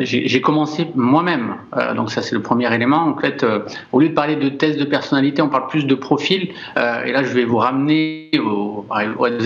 j'ai 0.02 0.40
commencé 0.40 0.88
moi-même. 0.96 1.54
Euh, 1.76 1.94
donc 1.94 2.10
ça, 2.10 2.22
c'est 2.22 2.34
le 2.34 2.42
premier 2.42 2.72
élément. 2.74 2.98
En 2.98 3.16
fait, 3.16 3.44
euh, 3.44 3.60
au 3.92 4.00
lieu 4.00 4.08
de 4.08 4.14
parler 4.14 4.36
de 4.36 4.48
tests 4.48 4.78
de 4.78 4.84
personnalité, 4.84 5.42
on 5.42 5.48
parle 5.48 5.68
plus 5.68 5.86
de 5.86 5.94
profil. 5.94 6.50
et 6.76 7.12
là, 7.12 7.22
je 7.22 7.32
vais 7.32 7.44
vous 7.44 7.58
ramener 7.58 8.30
aux, 8.38 8.84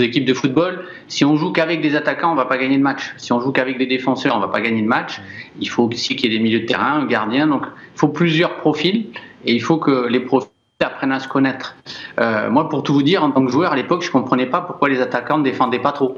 équipes 0.01 0.25
de 0.25 0.35
football. 0.35 0.85
Si 1.09 1.25
on 1.25 1.37
joue 1.37 1.53
qu'avec 1.53 1.81
des 1.83 1.95
attaquants, 1.95 2.33
on 2.33 2.37
va 2.37 2.47
pas 2.47 2.59
gagner 2.59 2.79
de 2.79 2.83
match. 2.83 3.13
Si 3.19 3.33
on 3.33 3.41
joue 3.41 3.53
qu'avec 3.53 3.79
des 3.79 3.87
défenseurs, 3.87 4.35
on 4.37 4.41
va 4.41 4.49
pas 4.49 4.61
gagner 4.61 4.83
de 4.83 4.89
match. 4.89 5.21
Il 5.61 5.69
faut 5.69 5.85
aussi 5.85 6.17
qu'il 6.17 6.33
y 6.33 6.35
ait 6.35 6.39
des 6.39 6.43
milieux 6.43 6.61
de 6.61 6.67
terrain, 6.67 7.01
un 7.01 7.07
gardien. 7.07 7.47
Donc, 7.47 7.63
il 7.95 7.99
faut 7.99 8.09
plusieurs 8.09 8.57
profils. 8.57 9.07
Et 9.45 9.53
il 9.55 9.61
faut 9.61 9.77
que 9.77 10.07
les 10.09 10.21
profils 10.21 10.49
apprennent 10.81 11.13
à 11.13 11.21
se 11.21 11.29
connaître. 11.29 11.77
Euh, 12.21 12.51
moi, 12.51 12.69
pour 12.69 12.83
tout 12.83 12.93
vous 12.93 13.03
dire, 13.03 13.23
en 13.23 13.31
tant 13.31 13.45
que 13.45 13.51
joueur, 13.51 13.73
à 13.73 13.77
l'époque, 13.77 14.03
je 14.03 14.11
comprenais 14.11 14.47
pas 14.47 14.61
pourquoi 14.61 14.89
les 14.89 15.01
attaquants 15.01 15.39
ne 15.39 15.45
défendaient 15.45 15.79
pas 15.79 15.93
trop. 15.93 16.17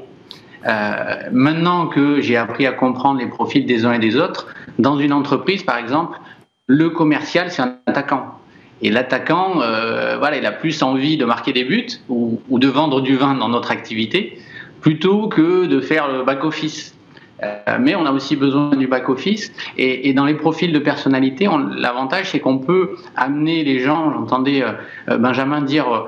Euh, 0.66 1.16
maintenant 1.32 1.86
que 1.86 2.20
j'ai 2.20 2.36
appris 2.36 2.66
à 2.66 2.72
comprendre 2.72 3.20
les 3.20 3.26
profils 3.26 3.66
des 3.66 3.84
uns 3.84 3.92
et 3.92 3.98
des 3.98 4.16
autres, 4.16 4.46
dans 4.78 4.98
une 4.98 5.12
entreprise, 5.12 5.62
par 5.62 5.76
exemple, 5.76 6.18
le 6.66 6.90
commercial, 6.90 7.50
c'est 7.50 7.62
un 7.62 7.76
attaquant. 7.86 8.38
Et 8.82 8.90
l'attaquant, 8.90 9.60
euh, 9.60 10.16
voilà, 10.18 10.38
il 10.38 10.46
a 10.46 10.52
plus 10.52 10.82
envie 10.82 11.16
de 11.16 11.24
marquer 11.24 11.52
des 11.52 11.64
buts 11.64 11.86
ou, 12.08 12.38
de 12.50 12.68
vendre 12.68 13.00
du 13.00 13.16
vin 13.16 13.34
dans 13.34 13.48
notre 13.48 13.70
activité 13.70 14.38
plutôt 14.80 15.28
que 15.28 15.66
de 15.66 15.80
faire 15.80 16.08
le 16.08 16.24
back-office. 16.24 16.94
Euh, 17.42 17.78
mais 17.80 17.94
on 17.94 18.06
a 18.06 18.12
aussi 18.12 18.36
besoin 18.36 18.76
du 18.76 18.86
back-office. 18.86 19.52
Et, 19.76 20.12
dans 20.12 20.24
les 20.24 20.34
profils 20.34 20.72
de 20.72 20.78
personnalité, 20.78 21.48
l'avantage, 21.76 22.30
c'est 22.30 22.40
qu'on 22.40 22.58
peut 22.58 22.96
amener 23.16 23.64
les 23.64 23.80
gens, 23.80 24.12
j'entendais 24.12 24.62
Benjamin 25.08 25.62
dire, 25.62 26.06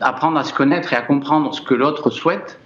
apprendre 0.00 0.38
à 0.38 0.44
se 0.44 0.52
connaître 0.52 0.92
et 0.92 0.96
à 0.96 1.02
comprendre 1.02 1.54
ce 1.54 1.60
que 1.60 1.74
l'autre 1.74 2.10
souhaite. 2.10 2.58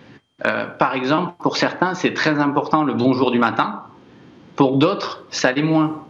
Par 0.79 0.95
exemple, 0.95 1.35
pour 1.39 1.57
certains, 1.57 1.95
c'est 1.95 2.15
très 2.15 2.39
important 2.39 2.85
le 2.85 2.95
bonjour 2.95 3.31
du 3.31 3.39
matin. 3.39 3.83
Pour 4.57 4.77
d'autres, 4.77 5.25
ça 5.31 5.53
l'est 5.53 5.63
moins. 5.63 6.03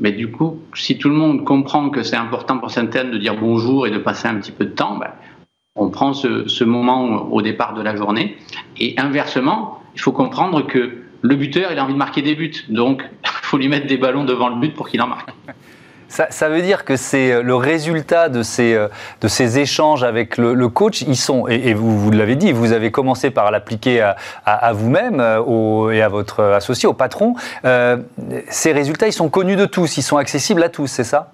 Mais 0.00 0.12
du 0.12 0.30
coup, 0.30 0.60
si 0.74 0.98
tout 0.98 1.08
le 1.08 1.14
monde 1.14 1.44
comprend 1.44 1.90
que 1.90 2.02
c'est 2.02 2.16
important 2.16 2.58
pour 2.58 2.70
certaines 2.70 3.10
de 3.10 3.18
dire 3.18 3.36
bonjour 3.38 3.86
et 3.86 3.90
de 3.90 3.98
passer 3.98 4.28
un 4.28 4.36
petit 4.36 4.52
peu 4.52 4.64
de 4.64 4.70
temps, 4.70 4.96
ben, 4.96 5.10
on 5.76 5.90
prend 5.90 6.14
ce, 6.14 6.48
ce 6.48 6.64
moment 6.64 7.28
au 7.30 7.42
départ 7.42 7.74
de 7.74 7.82
la 7.82 7.94
journée. 7.94 8.36
Et 8.78 8.94
inversement, 8.98 9.82
il 9.94 10.00
faut 10.00 10.12
comprendre 10.12 10.66
que 10.66 11.02
le 11.22 11.36
buteur, 11.36 11.70
il 11.72 11.78
a 11.78 11.84
envie 11.84 11.92
de 11.92 11.98
marquer 11.98 12.22
des 12.22 12.34
buts. 12.34 12.64
Donc, 12.68 13.02
il 13.24 13.28
faut 13.42 13.58
lui 13.58 13.68
mettre 13.68 13.86
des 13.86 13.98
ballons 13.98 14.24
devant 14.24 14.48
le 14.48 14.56
but 14.56 14.74
pour 14.74 14.88
qu'il 14.88 15.02
en 15.02 15.06
marque. 15.06 15.30
Ça, 16.10 16.48
veut 16.48 16.60
dire 16.60 16.84
que 16.84 16.96
c'est 16.96 17.30
euh, 17.30 17.42
le 17.42 17.54
résultat 17.54 18.28
de 18.28 18.42
ces, 18.42 18.74
euh, 18.74 18.88
de 19.20 19.28
ces 19.28 19.60
échanges 19.60 20.02
avec 20.02 20.38
le, 20.38 20.68
coach. 20.68 21.02
Ils 21.02 21.16
sont, 21.16 21.46
et, 21.46 21.72
vous, 21.72 21.96
vous 21.96 22.10
l'avez 22.10 22.34
dit, 22.34 22.50
vous 22.50 22.72
avez 22.72 22.90
commencé 22.90 23.30
par 23.30 23.52
l'appliquer 23.52 24.00
à, 24.44 24.72
vous-même 24.72 25.20
euh, 25.20 25.90
et 25.90 26.02
à 26.02 26.08
votre 26.08 26.42
associé, 26.42 26.88
au 26.88 26.94
patron. 26.94 27.34
ces 28.48 28.72
résultats, 28.72 29.06
ils 29.06 29.12
sont 29.12 29.28
connus 29.28 29.56
de 29.56 29.66
tous, 29.66 29.98
ils 29.98 30.02
sont 30.02 30.16
accessibles 30.16 30.62
à 30.64 30.68
tous, 30.68 30.88
c'est 30.88 31.04
ça? 31.04 31.32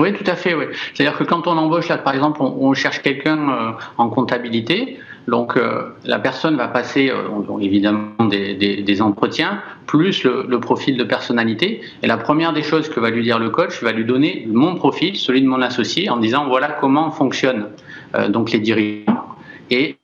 Oui, 0.00 0.12
tout 0.12 0.28
à 0.28 0.34
fait. 0.34 0.54
Oui. 0.54 0.64
C'est-à-dire 0.94 1.16
que 1.16 1.24
quand 1.24 1.46
on 1.46 1.56
embauche, 1.56 1.88
là, 1.88 1.98
par 1.98 2.14
exemple, 2.14 2.42
on, 2.42 2.74
cherche 2.74 3.00
quelqu'un 3.02 3.76
en 3.96 4.08
comptabilité, 4.08 4.98
donc 5.28 5.56
euh, 5.56 5.90
la 6.04 6.18
personne 6.18 6.56
va 6.56 6.68
passer 6.68 7.10
euh, 7.10 7.58
évidemment 7.60 8.24
des, 8.24 9.02
entretiens, 9.02 9.60
plus 9.86 10.24
le, 10.24 10.58
profil 10.58 10.96
de 10.96 11.04
personnalité. 11.04 11.80
Et 12.02 12.06
la 12.06 12.16
première 12.16 12.52
des 12.52 12.62
choses 12.62 12.88
que 12.88 13.00
va 13.00 13.10
lui 13.10 13.22
dire 13.22 13.38
le 13.38 13.50
coach, 13.50 13.82
va 13.82 13.92
lui 13.92 14.04
donner 14.04 14.46
mon 14.50 14.74
profil, 14.74 15.16
celui 15.16 15.42
de 15.42 15.46
mon 15.46 15.62
associé, 15.62 16.10
en 16.10 16.16
disant 16.16 16.48
voilà 16.48 16.68
comment 16.68 17.10
fonctionnent 17.10 17.66
euh, 18.14 18.28
donc 18.28 18.50
les 18.50 18.58
dirigeants. 18.58 19.26
Et 19.70 19.96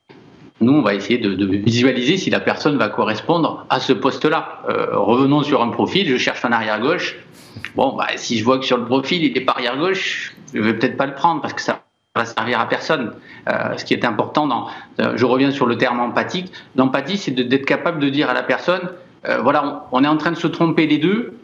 nous, 0.60 0.72
on 0.72 0.82
va 0.82 0.94
essayer 0.94 1.18
de, 1.18 1.44
visualiser 1.44 2.16
si 2.16 2.30
la 2.30 2.40
personne 2.40 2.76
va 2.78 2.88
correspondre 2.88 3.66
à 3.70 3.80
ce 3.80 3.92
poste-là. 3.92 4.62
revenons 4.92 5.44
sur 5.44 5.62
un 5.62 5.68
profil, 5.68 6.08
je 6.08 6.16
cherche 6.16 6.44
un 6.44 6.50
arrière-gauche. 6.50 7.16
Bon, 7.76 7.94
bah, 7.96 8.08
si 8.16 8.38
je 8.38 8.44
vois 8.44 8.58
que 8.58 8.64
sur 8.64 8.76
le 8.76 8.84
profil, 8.84 9.22
il 9.22 9.34
n'est 9.34 9.40
pas 9.40 9.52
arrière-gauche, 9.52 10.34
je 10.52 10.58
ne 10.58 10.64
vais 10.64 10.74
peut-être 10.74 10.96
pas 10.96 11.06
le 11.06 11.14
prendre 11.14 11.40
parce 11.40 11.52
que 11.54 11.60
ça 11.60 11.82
va 12.18 12.24
servir 12.26 12.60
à 12.60 12.68
personne. 12.68 13.12
Euh, 13.48 13.76
ce 13.76 13.84
qui 13.84 13.94
est 13.94 14.04
important, 14.04 14.68
euh, 15.00 15.12
je 15.16 15.24
reviens 15.24 15.50
sur 15.50 15.66
le 15.66 15.76
terme 15.76 16.00
empathique, 16.00 16.52
l'empathie 16.76 17.16
c'est 17.16 17.30
d'être 17.30 17.64
capable 17.64 18.00
de 18.00 18.08
dire 18.08 18.28
à 18.28 18.34
la 18.34 18.42
personne, 18.42 18.90
euh, 19.26 19.38
voilà, 19.40 19.86
on, 19.92 20.04
est 20.04 20.08
en 20.08 20.16
train 20.16 20.32
de 20.32 20.36
se 20.36 20.46
tromper 20.46 20.86
les 20.86 20.98
deux. 20.98 21.34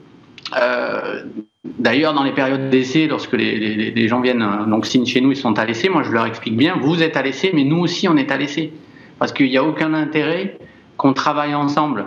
D'ailleurs, 1.64 2.12
dans 2.12 2.22
les 2.22 2.32
périodes 2.32 2.68
d'essai, 2.68 3.06
lorsque 3.06 3.32
les, 3.32 4.08
gens 4.08 4.20
viennent, 4.20 4.46
donc 4.68 4.84
signent 4.84 5.06
chez 5.06 5.22
nous, 5.22 5.32
ils 5.32 5.36
sont 5.36 5.58
à 5.58 5.64
l'essai, 5.64 5.88
moi 5.88 6.02
je 6.02 6.12
leur 6.12 6.26
explique 6.26 6.56
bien, 6.56 6.76
vous 6.78 7.02
êtes 7.02 7.16
à 7.16 7.22
l'essai, 7.22 7.50
mais 7.54 7.64
nous 7.64 7.78
aussi 7.78 8.06
on 8.06 8.16
est 8.16 8.30
à 8.30 8.36
l'essai. 8.36 8.72
Parce 9.18 9.32
qu'il 9.32 9.48
n'y 9.48 9.56
a 9.56 9.64
aucun 9.64 9.94
intérêt 9.94 10.58
qu'on 10.98 11.14
travaille 11.14 11.54
ensemble 11.54 12.04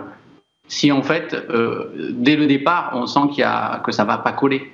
si 0.68 0.92
en 0.92 1.02
fait, 1.02 1.34
dès 2.10 2.36
le 2.36 2.46
départ, 2.46 2.92
on 2.94 3.06
sent 3.06 3.28
qu'il 3.30 3.40
y 3.40 3.42
a, 3.42 3.80
que 3.84 3.90
ça 3.90 4.04
ne 4.04 4.08
va 4.08 4.18
pas 4.18 4.32
coller. 4.32 4.70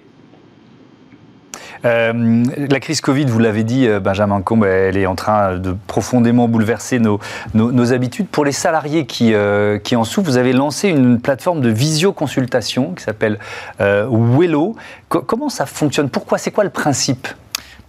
Euh, 1.85 2.45
la 2.57 2.81
crise 2.81 3.01
Covid, 3.01 3.27
vous 3.27 3.39
l'avez 3.39 3.65
dit, 3.65 3.87
euh, 3.87 4.01
Benjamin 4.01 4.41
Combe, 4.41 4.65
elle 4.65 4.97
est 4.97 5.07
en 5.07 5.15
train 5.15 5.57
de 5.59 5.77
profondément 5.87 6.49
bouleverser 6.49 6.99
nos, 6.99 7.93
habitudes. 7.93 8.29
Pour 8.29 8.45
les 8.45 8.53
salariés 8.53 9.07
qui, 9.07 9.35
euh, 9.35 9.79
qui 9.79 9.97
en 9.97 10.05
souffrent, 10.05 10.31
vous 10.31 10.37
avez 10.37 10.53
lancé 10.53 10.89
une 10.89 11.21
plateforme 11.21 11.61
de 11.61 11.69
visioconsultation 11.69 12.95
qui 12.95 13.05
s'appelle 13.05 13.39
Wello. 13.79 14.77
comment 15.09 15.49
ça 15.49 15.67
fonctionne? 15.67 16.09
Pourquoi? 16.09 16.39
C'est 16.39 16.51
quoi 16.51 16.65
le 16.65 16.71
principe? 16.71 17.29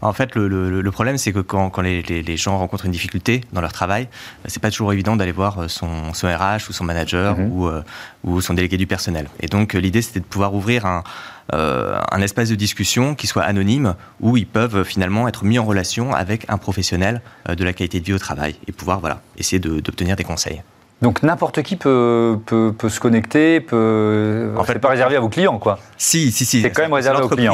En 0.02 0.14
fait, 0.14 0.36
le, 0.36 0.90
problème, 0.92 1.18
c'est 1.18 1.32
que 1.32 1.40
quand, 1.40 1.80
les, 1.80 2.38
gens 2.38 2.58
rencontrent 2.58 2.86
une 2.86 2.92
difficulté 2.92 3.42
dans 3.54 3.62
leur 3.62 3.74
travail, 3.74 4.08
c'est 4.46 4.62
pas 4.62 4.70
toujours 4.70 4.94
évident 4.94 5.16
d'aller 5.16 5.32
voir 5.32 5.70
son, 5.70 6.12
RH 6.12 6.70
ou 6.70 6.74
son 6.74 6.84
manager 6.84 7.38
mhm. 7.38 7.52
ou, 7.52 7.70
ou, 8.24 8.42
son 8.42 8.54
délégué 8.54 8.78
du 8.78 8.88
personnel. 8.88 9.30
Et 9.40 9.48
donc, 9.48 9.74
l'idée, 9.74 10.02
c'était 10.02 10.20
de 10.20 10.26
pouvoir 10.26 10.54
ouvrir 10.54 10.86
un, 10.86 11.04
un 11.52 12.22
espace 12.22 12.50
de 12.50 12.56
discussion 12.56 13.16
qui 13.16 13.28
soit 13.28 13.44
anonyme 13.44 13.96
où 14.20 14.38
ils 14.38 14.48
peuvent 14.48 14.84
finalement 14.84 15.28
être 15.28 15.44
mis 15.44 15.60
en 15.60 15.66
relation 15.66 16.14
avec 16.14 16.46
un 16.50 16.58
professionnel 16.58 17.22
de 17.48 17.64
la 17.64 17.74
qualité 17.74 18.00
de 18.00 18.06
vie 18.06 18.14
au 18.14 18.20
travail 18.20 18.56
et 18.68 18.72
pouvoir 18.72 19.00
voilà, 19.00 19.22
essayer 19.38 19.60
d'obtenir 19.60 20.16
des 20.16 20.24
conseils. 20.24 20.62
Donc 21.02 21.24
n'importe 21.24 21.62
qui 21.62 21.76
peut, 21.76 22.40
peut, 22.46 22.90
se 22.90 23.00
connecter, 23.00 23.60
peut. 23.60 24.54
En 24.58 24.64
fait, 24.64 24.74
c'est 24.74 24.80
pas 24.80 24.90
réservé 24.90 25.18
à 25.18 25.20
vos 25.20 25.28
clients, 25.28 25.60
quoi. 25.60 25.78
Si, 25.98 26.32
si, 26.32 26.46
si. 26.46 26.62
C'est 26.62 26.72
quand 26.72 26.84
même 26.84 26.94
réservé 26.94 27.22
aux 27.22 27.28
clients. 27.28 27.54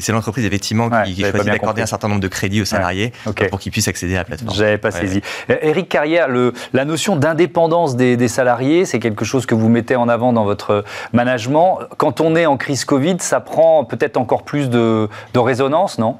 C'est 0.00 0.12
l'entreprise 0.12 0.44
effectivement 0.46 0.88
qui, 1.04 1.20
choisit 1.20 1.44
d'accorder 1.44 1.82
un 1.82 1.86
certain 1.86 2.08
nombre 2.08 2.22
de 2.22 2.28
crédits 2.28 2.62
aux 2.62 2.66
salariés 2.66 3.12
pour 3.50 3.58
qu'ils 3.58 3.70
puissent 3.70 3.88
accéder 3.88 4.14
à 4.14 4.18
la 4.18 4.24
plateforme. 4.24 4.56
J'avais 4.56 4.78
pas 4.78 4.90
saisi. 4.90 5.20
Eric 5.48 5.86
euh, 5.86 5.88
Carrière, 5.88 6.28
le, 6.28 6.52
la 6.72 6.84
notion 6.84 7.16
d'indépendance 7.16 7.96
des, 7.96 8.16
des, 8.16 8.28
salariés, 8.28 8.84
c'est 8.86 8.98
quelque 8.98 9.24
chose 9.24 9.44
que 9.44 9.54
vous 9.54 9.68
mettez 9.68 9.96
en 9.96 10.08
avant 10.08 10.32
dans 10.32 10.44
votre 10.44 10.84
management. 11.12 11.80
Quand 11.98 12.20
on 12.20 12.34
est 12.34 12.46
en 12.46 12.56
crise 12.56 12.84
Covid, 12.84 13.16
ça 13.20 13.40
prend 13.40 13.84
peut-être 13.84 14.16
encore 14.16 14.42
plus 14.42 14.70
de, 14.70 15.08
de 15.34 15.38
résonance, 15.38 15.98
non? 15.98 16.16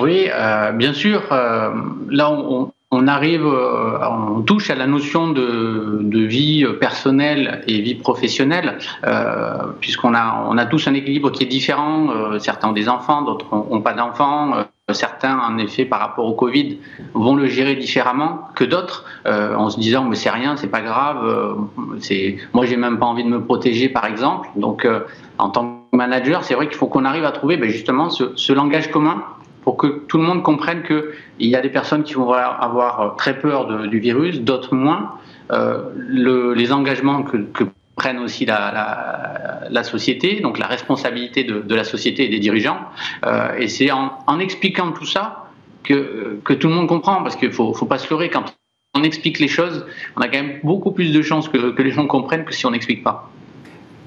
Oui, 0.00 0.28
euh, 0.32 0.72
bien 0.72 0.92
sûr. 0.92 1.22
Euh, 1.32 1.70
là, 2.08 2.30
on, 2.30 2.70
on 2.90 3.06
arrive, 3.06 3.44
euh, 3.44 3.98
on 4.08 4.40
touche 4.40 4.70
à 4.70 4.74
la 4.74 4.86
notion 4.86 5.28
de, 5.28 6.18
vie 6.24 6.64
personnelle 6.80 7.62
et 7.66 7.80
vie 7.80 7.94
professionnelle, 7.94 8.78
euh, 9.04 9.58
puisqu'on 9.80 10.14
a, 10.14 10.46
on 10.48 10.56
a 10.56 10.66
tous 10.66 10.88
un 10.88 10.94
équilibre 10.94 11.30
qui 11.30 11.44
est 11.44 11.48
différent. 11.48 12.08
Euh, 12.10 12.38
certains 12.38 12.68
ont 12.68 12.72
des 12.72 12.88
enfants, 12.88 13.22
d'autres 13.22 13.46
n'ont 13.52 13.82
pas 13.82 13.92
d'enfants. 13.92 14.52
Certains, 14.90 15.38
en 15.38 15.58
effet, 15.58 15.84
par 15.84 16.00
rapport 16.00 16.24
au 16.24 16.32
Covid, 16.32 16.78
vont 17.12 17.36
le 17.36 17.46
gérer 17.46 17.74
différemment 17.76 18.48
que 18.54 18.64
d'autres, 18.64 19.04
en 19.26 19.68
se 19.68 19.78
disant 19.78 20.04
mais 20.04 20.16
c'est 20.16 20.30
rien, 20.30 20.56
c'est 20.56 20.68
pas 20.68 20.80
grave. 20.80 21.58
c'est, 22.00 22.38
moi, 22.54 22.64
j'ai 22.64 22.78
même 22.78 22.98
pas 22.98 23.04
envie 23.04 23.22
de 23.22 23.28
me 23.28 23.44
protéger, 23.44 23.90
par 23.90 24.06
exemple. 24.06 24.48
Donc, 24.56 24.88
en 25.36 25.50
tant 25.50 25.82
que 25.92 25.96
manager, 25.96 26.42
c'est 26.42 26.54
vrai 26.54 26.68
qu'il 26.68 26.76
faut 26.76 26.86
qu'on 26.86 27.04
arrive 27.04 27.26
à 27.26 27.32
trouver 27.32 27.58
ben, 27.58 27.68
justement 27.68 28.08
ce 28.08 28.52
langage 28.54 28.90
commun 28.90 29.22
pour 29.68 29.76
que 29.76 29.86
tout 30.08 30.16
le 30.16 30.24
monde 30.24 30.42
comprenne 30.42 30.82
qu'il 30.82 31.46
y 31.46 31.54
a 31.54 31.60
des 31.60 31.68
personnes 31.68 32.02
qui 32.02 32.14
vont 32.14 32.32
avoir 32.32 33.16
très 33.16 33.38
peur 33.38 33.86
du 33.86 33.98
virus, 33.98 34.40
d'autres 34.40 34.74
moins. 34.74 35.16
Euh, 35.52 35.90
les 36.08 36.72
engagements 36.72 37.22
que, 37.22 37.66
prennent 37.94 38.20
aussi 38.20 38.46
la, 38.46 39.82
société, 39.82 40.40
donc 40.40 40.58
la 40.58 40.68
responsabilité 40.68 41.44
de, 41.44 41.74
la 41.74 41.84
société 41.84 42.24
et 42.24 42.28
des 42.30 42.38
dirigeants. 42.38 42.78
Euh, 43.26 43.58
et 43.58 43.68
c'est 43.68 43.90
en, 43.90 44.38
expliquant 44.40 44.90
tout 44.92 45.04
ça 45.04 45.50
que, 45.84 46.38
tout 46.46 46.68
le 46.68 46.74
monde 46.74 46.88
comprend, 46.88 47.22
parce 47.22 47.36
qu'il 47.36 47.48
ne 47.48 47.52
faut, 47.52 47.84
pas 47.84 47.98
se 47.98 48.08
leurrer. 48.08 48.30
Quand 48.30 48.46
on 48.94 49.02
explique 49.02 49.38
les 49.38 49.48
choses, 49.48 49.84
on 50.16 50.22
a 50.22 50.28
quand 50.28 50.42
même 50.42 50.60
beaucoup 50.64 50.92
plus 50.92 51.12
de 51.12 51.20
chances 51.20 51.46
que 51.50 51.82
les 51.82 51.90
gens 51.90 52.06
comprennent 52.06 52.46
que 52.46 52.54
si 52.54 52.64
on 52.64 52.70
n'explique 52.70 53.04
pas. 53.04 53.30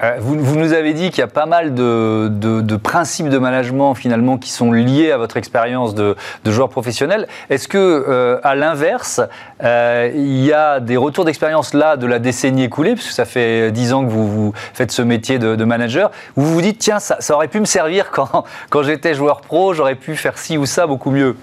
Euh, 0.03 0.15
vous, 0.19 0.55
nous 0.55 0.73
avez 0.73 0.93
dit 0.93 1.09
qu'il 1.09 1.19
y 1.19 1.23
a 1.23 1.27
pas 1.27 1.45
mal 1.45 1.75
de, 1.75 2.75
principes 2.77 3.29
de 3.29 3.37
management 3.37 3.93
finalement 3.93 4.37
qui 4.37 4.49
sont 4.49 4.71
liés 4.71 5.11
à 5.11 5.17
votre 5.17 5.37
expérience 5.37 5.93
de, 5.95 6.15
joueur 6.45 6.69
professionnel. 6.69 7.27
Est-ce 7.49 7.67
que, 7.67 7.77
euh, 7.77 8.39
à 8.43 8.55
l'inverse, 8.55 9.21
euh, 9.63 10.11
il 10.13 10.43
y 10.43 10.53
a 10.53 10.79
des 10.79 10.97
retours 10.97 11.25
d'expérience 11.25 11.73
là 11.73 11.97
de 11.97 12.07
la 12.07 12.19
décennie 12.19 12.63
écoulée, 12.63 12.93
puisque 12.93 13.11
ça 13.11 13.25
fait 13.25 13.71
dix 13.71 13.93
ans 13.93 14.03
que 14.03 14.09
vous, 14.09 14.53
faites 14.73 14.91
ce 14.91 15.01
métier 15.01 15.39
de, 15.39 15.63
manager, 15.63 16.11
où 16.35 16.41
vous 16.41 16.53
vous 16.53 16.61
dites 16.61 16.79
tiens 16.79 16.99
ça, 16.99 17.17
aurait 17.35 17.47
pu 17.47 17.59
me 17.59 17.65
servir 17.65 18.09
quand, 18.11 18.43
quand 18.69 18.83
j'étais 18.83 19.13
joueur 19.13 19.41
pro, 19.41 19.73
j'aurais 19.73 19.95
pu 19.95 20.15
faire 20.15 20.37
ci 20.37 20.57
ou 20.57 20.65
ça 20.65 20.87
beaucoup 20.87 21.11
mieux? 21.11 21.35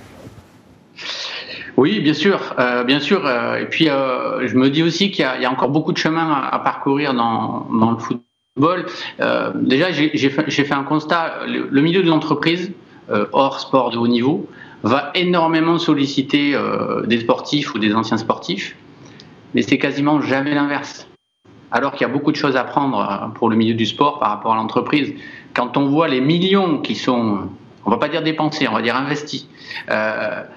Oui, 1.77 2.01
bien 2.01 2.13
sûr, 2.13 2.57
bien 2.87 2.99
sûr. 2.99 3.29
et 3.59 3.67
puis, 3.67 3.87
je 3.87 4.55
me 4.57 4.69
dis 4.69 4.83
aussi 4.83 5.13
qu'il 5.13 5.25
y, 5.41 5.45
a 5.45 5.51
encore 5.51 5.69
beaucoup 5.69 5.93
de 5.93 5.99
chemin 5.99 6.49
à, 6.51 6.59
parcourir 6.59 7.15
dans, 7.15 7.69
dans 7.71 7.93
le 7.93 7.99
euh, 9.21 9.53
déjà, 9.55 9.91
j'ai 9.93 10.31
fait, 10.31 10.73
un 10.73 10.85
constat. 10.85 11.47
Le, 11.47 11.81
milieu 11.81 12.03
de 12.03 12.09
l'entreprise, 12.09 12.73
euh, 13.11 13.27
hors 13.33 13.61
sport 13.61 13.91
de 13.91 13.99
haut 13.99 14.09
niveau, 14.09 14.49
va 14.83 15.11
énormément 15.15 15.79
solliciter 15.79 16.55
euh, 16.55 17.03
des 17.07 17.21
sportifs 17.21 17.75
ou 17.75 17.79
des 17.79 17.95
anciens 17.95 18.17
sportifs, 18.17 18.77
mais 19.55 19.63
c'est 19.63 19.79
quasiment 19.79 20.21
jamais 20.21 20.55
l'inverse. 20.55 21.09
Alors 21.71 21.93
qu'il 21.93 22.07
y 22.07 22.11
a 22.11 22.13
beaucoup 22.13 22.33
de 22.33 22.37
choses 22.37 22.57
à 22.57 22.65
prendre 22.65 23.33
pour 23.35 23.51
le 23.51 23.57
milieu 23.57 23.75
du 23.75 23.85
sport 23.85 24.19
par 24.19 24.31
rapport 24.31 24.53
à 24.53 24.57
l'entreprise. 24.57 25.13
Quand 25.55 25.77
on 25.77 25.87
voit 25.87 26.09
les 26.09 26.21
millions 26.21 26.79
qui 26.79 26.95
sont, 26.95 27.41
on 27.85 27.91
va 27.91 27.99
pas 27.99 28.09
dire 28.09 28.23
dépensés, 28.23 28.67
on 28.69 28.73
va 28.73 28.81
dire 28.81 28.97
investis, 28.97 29.47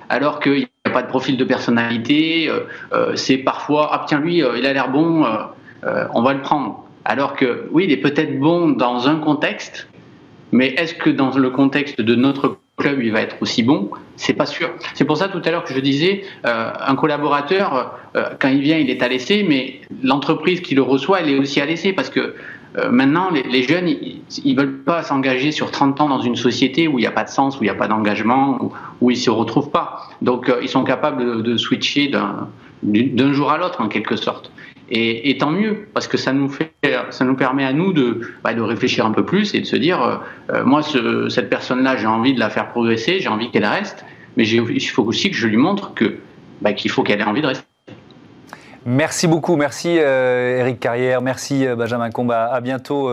alors 0.07 0.39
qu'il 0.39 0.53
n'y 0.59 0.67
a 0.85 0.89
pas 0.89 1.01
de 1.01 1.09
profil 1.09 1.35
de 1.35 1.43
personnalité, 1.43 2.49
c'est 3.15 3.39
parfois, 3.39 3.89
ah 3.91 4.05
tiens 4.07 4.21
lui, 4.21 4.37
il 4.37 4.65
a 4.65 4.71
l'air 4.71 4.89
bon, 4.89 5.25
on 5.83 6.21
va 6.21 6.33
le 6.33 6.41
prendre. 6.41 6.85
Alors 7.05 7.35
que 7.35 7.67
oui, 7.71 7.85
il 7.85 7.91
est 7.91 7.97
peut-être 7.97 8.39
bon 8.39 8.69
dans 8.69 9.07
un 9.07 9.15
contexte, 9.15 9.87
mais 10.51 10.67
est-ce 10.77 10.93
que 10.93 11.09
dans 11.09 11.35
le 11.37 11.49
contexte 11.49 12.01
de 12.01 12.15
notre 12.15 12.57
club, 12.77 13.01
il 13.01 13.11
va 13.11 13.21
être 13.21 13.37
aussi 13.41 13.63
bon? 13.63 13.89
C'est 14.17 14.33
pas 14.33 14.45
sûr. 14.45 14.69
C'est 14.93 15.05
pour 15.05 15.17
ça 15.17 15.29
tout 15.29 15.41
à 15.43 15.51
l'heure 15.51 15.63
que 15.63 15.73
je 15.73 15.79
disais, 15.79 16.23
euh, 16.45 16.71
un 16.79 16.95
collaborateur, 16.95 17.97
euh, 18.15 18.25
quand 18.39 18.49
il 18.49 18.61
vient, 18.61 18.77
il 18.77 18.89
est 18.89 19.01
à 19.01 19.07
laisser, 19.07 19.43
mais 19.47 19.81
l'entreprise 20.03 20.61
qui 20.61 20.75
le 20.75 20.81
reçoit, 20.81 21.21
elle 21.21 21.29
est 21.29 21.39
aussi 21.39 21.59
à 21.59 21.65
laisser 21.65 21.93
parce 21.93 22.09
que 22.09 22.35
euh, 22.77 22.89
maintenant, 22.89 23.29
les, 23.31 23.63
jeunes, 23.63 23.89
ils, 23.89 24.21
ne 24.45 24.61
veulent 24.61 24.83
pas 24.83 25.03
s'engager 25.03 25.51
sur 25.51 25.71
30 25.71 25.99
ans 26.01 26.09
dans 26.09 26.21
une 26.21 26.35
société 26.37 26.87
où 26.87 26.99
il 26.99 27.01
n'y 27.01 27.07
a 27.07 27.11
pas 27.11 27.23
de 27.25 27.29
sens, 27.29 27.59
où 27.59 27.63
il 27.63 27.65
n'y 27.65 27.71
a 27.71 27.75
pas 27.75 27.87
d'engagement, 27.87 28.71
où, 29.01 29.11
ils 29.11 29.17
se 29.17 29.29
retrouvent 29.29 29.71
pas. 29.71 30.09
Donc, 30.21 30.49
ils 30.61 30.69
sont 30.69 30.85
capables 30.85 31.43
de 31.43 31.57
switcher 31.57 32.09
d'un 32.83 33.33
jour 33.33 33.51
à 33.51 33.57
l'autre, 33.57 33.81
en 33.81 33.89
quelque 33.89 34.15
sorte. 34.15 34.53
Et, 34.93 35.37
tant 35.37 35.51
mieux, 35.51 35.87
parce 35.93 36.05
que 36.09 36.17
ça 36.17 36.33
nous, 36.33 36.49
fait, 36.49 36.73
ça 37.11 37.23
nous 37.23 37.35
permet 37.35 37.63
à 37.63 37.71
nous 37.71 37.93
de, 37.93 38.33
bah, 38.43 38.53
de 38.53 38.61
réfléchir 38.61 39.05
un 39.05 39.11
peu 39.11 39.23
plus 39.23 39.55
et 39.55 39.61
de 39.61 39.65
se 39.65 39.77
dire, 39.77 40.03
euh, 40.03 40.17
euh, 40.51 40.65
moi, 40.65 40.81
ce, 40.81 41.29
cette 41.29 41.49
personne-là, 41.49 41.95
j'ai 41.95 42.07
envie 42.07 42.33
de 42.33 42.39
la 42.41 42.49
faire 42.49 42.67
progresser, 42.67 43.21
j'ai 43.21 43.29
envie 43.29 43.49
qu'elle 43.51 43.65
reste, 43.65 44.03
mais 44.35 44.45
il 44.45 44.81
faut 44.89 45.03
aussi 45.03 45.31
que 45.31 45.37
je 45.37 45.47
lui 45.47 45.55
montre 45.55 45.93
que, 45.93 46.17
bah, 46.59 46.73
qu'il 46.73 46.91
faut 46.91 47.03
qu'elle 47.03 47.21
ait 47.21 47.25
envie 47.25 47.41
de 47.41 47.47
rester. 47.47 47.63
Merci 48.85 49.27
beaucoup, 49.27 49.55
merci 49.55 49.95
euh, 49.97 50.59
Eric 50.59 50.81
Carrière, 50.81 51.21
merci 51.21 51.65
Benjamin 51.77 52.09
Combat. 52.09 52.47
À 52.47 52.59
bientôt 52.59 53.09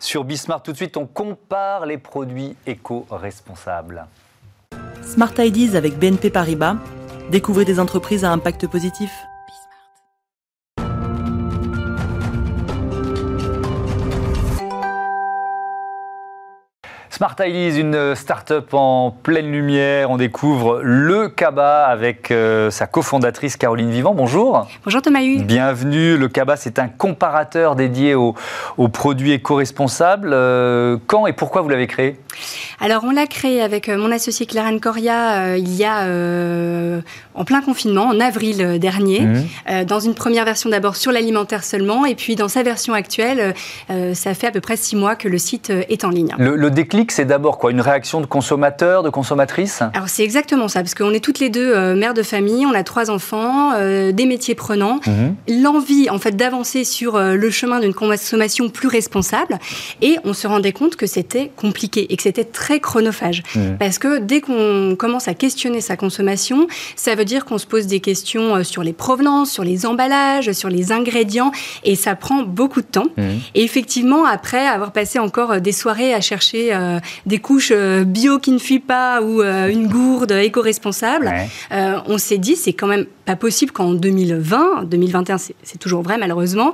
sur 0.00 0.24
Bismart. 0.24 0.62
Tout 0.62 0.72
de 0.72 0.76
suite, 0.76 0.98
on 0.98 1.06
compare 1.06 1.86
les 1.86 1.96
produits 1.96 2.56
éco-responsables. 2.66 4.04
Smart 5.00 5.32
Ideas 5.38 5.78
avec 5.78 5.98
BNP 5.98 6.28
Paribas. 6.28 6.76
Découvrez 7.30 7.64
des 7.64 7.80
entreprises 7.80 8.24
à 8.24 8.32
impact 8.32 8.66
positif. 8.66 9.10
Smart 17.14 17.36
Ideas, 17.40 17.78
une 17.78 18.14
start-up 18.14 18.72
en 18.72 19.10
pleine 19.10 19.52
lumière. 19.52 20.10
On 20.10 20.16
découvre 20.16 20.80
le 20.82 21.28
CABA 21.28 21.84
avec 21.84 22.30
euh, 22.30 22.70
sa 22.70 22.86
cofondatrice 22.86 23.58
Caroline 23.58 23.90
Vivant. 23.90 24.14
Bonjour. 24.14 24.66
Bonjour 24.82 25.02
Thomas 25.02 25.20
Hugues. 25.20 25.44
Bienvenue. 25.44 26.16
Le 26.16 26.28
CABA, 26.28 26.56
c'est 26.56 26.78
un 26.78 26.88
comparateur 26.88 27.76
dédié 27.76 28.14
aux, 28.14 28.34
produits 28.94 29.32
éco-responsables. 29.32 30.30
Euh, 30.32 30.96
quand 31.06 31.26
et 31.26 31.34
pourquoi 31.34 31.60
vous 31.60 31.68
l'avez 31.68 31.86
créé? 31.86 32.16
Alors, 32.80 33.04
on 33.04 33.10
l'a 33.10 33.26
créé 33.26 33.60
avec 33.60 33.90
euh, 33.90 33.98
mon 33.98 34.10
associé 34.10 34.46
Clarence 34.46 34.80
Coria 34.80 35.58
il 35.58 35.74
y 35.74 35.84
a 35.84 36.06
en 37.34 37.44
plein 37.44 37.60
confinement, 37.60 38.04
en 38.04 38.20
avril 38.20 38.78
dernier, 38.78 39.20
mmh. 39.20 39.84
dans 39.84 40.00
une 40.00 40.14
première 40.14 40.44
version 40.44 40.70
d'abord 40.70 40.96
sur 40.96 41.12
l'alimentaire 41.12 41.62
seulement, 41.62 42.06
et 42.06 42.14
puis 42.14 42.36
dans 42.36 42.48
sa 42.48 42.62
version 42.62 42.94
actuelle, 42.94 43.54
ça 44.14 44.34
fait 44.34 44.46
à 44.46 44.50
peu 44.50 44.60
près 44.60 44.76
six 44.76 44.96
mois 44.96 45.14
que 45.16 45.28
le 45.28 45.38
site 45.38 45.70
est 45.70 46.04
en 46.04 46.10
ligne. 46.10 46.34
le 46.38 46.70
déclic, 46.70 47.11
c'est 47.12 47.24
d'abord 47.24 47.58
quoi 47.58 47.70
Une 47.70 47.80
réaction 47.80 48.20
de 48.20 48.26
consommateur, 48.26 49.02
de 49.02 49.10
consommatrice 49.10 49.82
Alors 49.94 50.08
c'est 50.08 50.24
exactement 50.24 50.68
ça, 50.68 50.80
parce 50.80 50.94
qu'on 50.94 51.12
est 51.12 51.20
toutes 51.20 51.38
les 51.38 51.50
deux 51.50 51.72
euh, 51.74 51.94
mères 51.94 52.14
de 52.14 52.22
famille, 52.22 52.66
on 52.66 52.74
a 52.74 52.82
trois 52.82 53.10
enfants, 53.10 53.72
euh, 53.74 54.12
des 54.12 54.26
métiers 54.26 54.54
prenants, 54.54 55.00
mhm. 55.06 55.36
l'envie 55.62 56.10
en 56.10 56.18
fait 56.18 56.32
d'avancer 56.32 56.84
sur 56.84 57.16
euh, 57.16 57.34
le 57.34 57.50
chemin 57.50 57.80
d'une 57.80 57.94
consommation 57.94 58.68
plus 58.68 58.88
responsable, 58.88 59.58
et 60.00 60.16
on 60.24 60.32
se 60.32 60.46
rendait 60.46 60.72
compte 60.72 60.96
que 60.96 61.06
c'était 61.06 61.50
compliqué 61.56 62.12
et 62.12 62.16
que 62.16 62.22
c'était 62.22 62.44
très 62.44 62.80
chronophage, 62.80 63.42
mhm. 63.54 63.76
parce 63.78 63.98
que 63.98 64.18
dès 64.18 64.40
qu'on 64.40 64.96
commence 64.98 65.28
à 65.28 65.34
questionner 65.34 65.80
sa 65.80 65.96
consommation, 65.96 66.66
ça 66.96 67.14
veut 67.14 67.24
dire 67.24 67.44
qu'on 67.44 67.58
se 67.58 67.66
pose 67.66 67.86
des 67.86 68.00
questions 68.00 68.64
sur 68.64 68.82
les 68.82 68.92
provenances, 68.92 69.50
sur 69.50 69.64
les 69.64 69.86
emballages, 69.86 70.52
sur 70.52 70.68
les 70.68 70.92
ingrédients, 70.92 71.52
et 71.84 71.96
ça 71.96 72.14
prend 72.14 72.42
beaucoup 72.42 72.80
de 72.80 72.86
temps. 72.86 73.08
Mhm. 73.16 73.40
Et 73.54 73.62
effectivement, 73.62 74.24
après 74.24 74.66
avoir 74.66 74.92
passé 74.92 75.18
encore 75.18 75.60
des 75.60 75.72
soirées 75.72 76.14
à 76.14 76.20
chercher 76.20 76.72
des 77.26 77.38
couches 77.38 77.72
euh, 77.74 78.04
bio 78.04 78.38
qui 78.38 78.50
ne 78.52 78.58
fuient 78.58 78.78
pas 78.80 79.22
ou 79.22 79.42
euh, 79.42 79.68
une 79.68 79.88
gourde 79.88 80.32
éco-responsable, 80.32 81.32
euh, 81.72 81.98
on 82.06 82.18
s'est 82.18 82.38
dit 82.38 82.56
c'est 82.56 82.72
quand 82.72 82.86
même 82.86 83.06
pas 83.24 83.36
possible 83.36 83.72
qu'en 83.72 83.92
2020, 83.92 84.84
2021 84.84 85.38
c'est 85.38 85.78
toujours 85.78 86.02
vrai 86.02 86.18
malheureusement, 86.18 86.72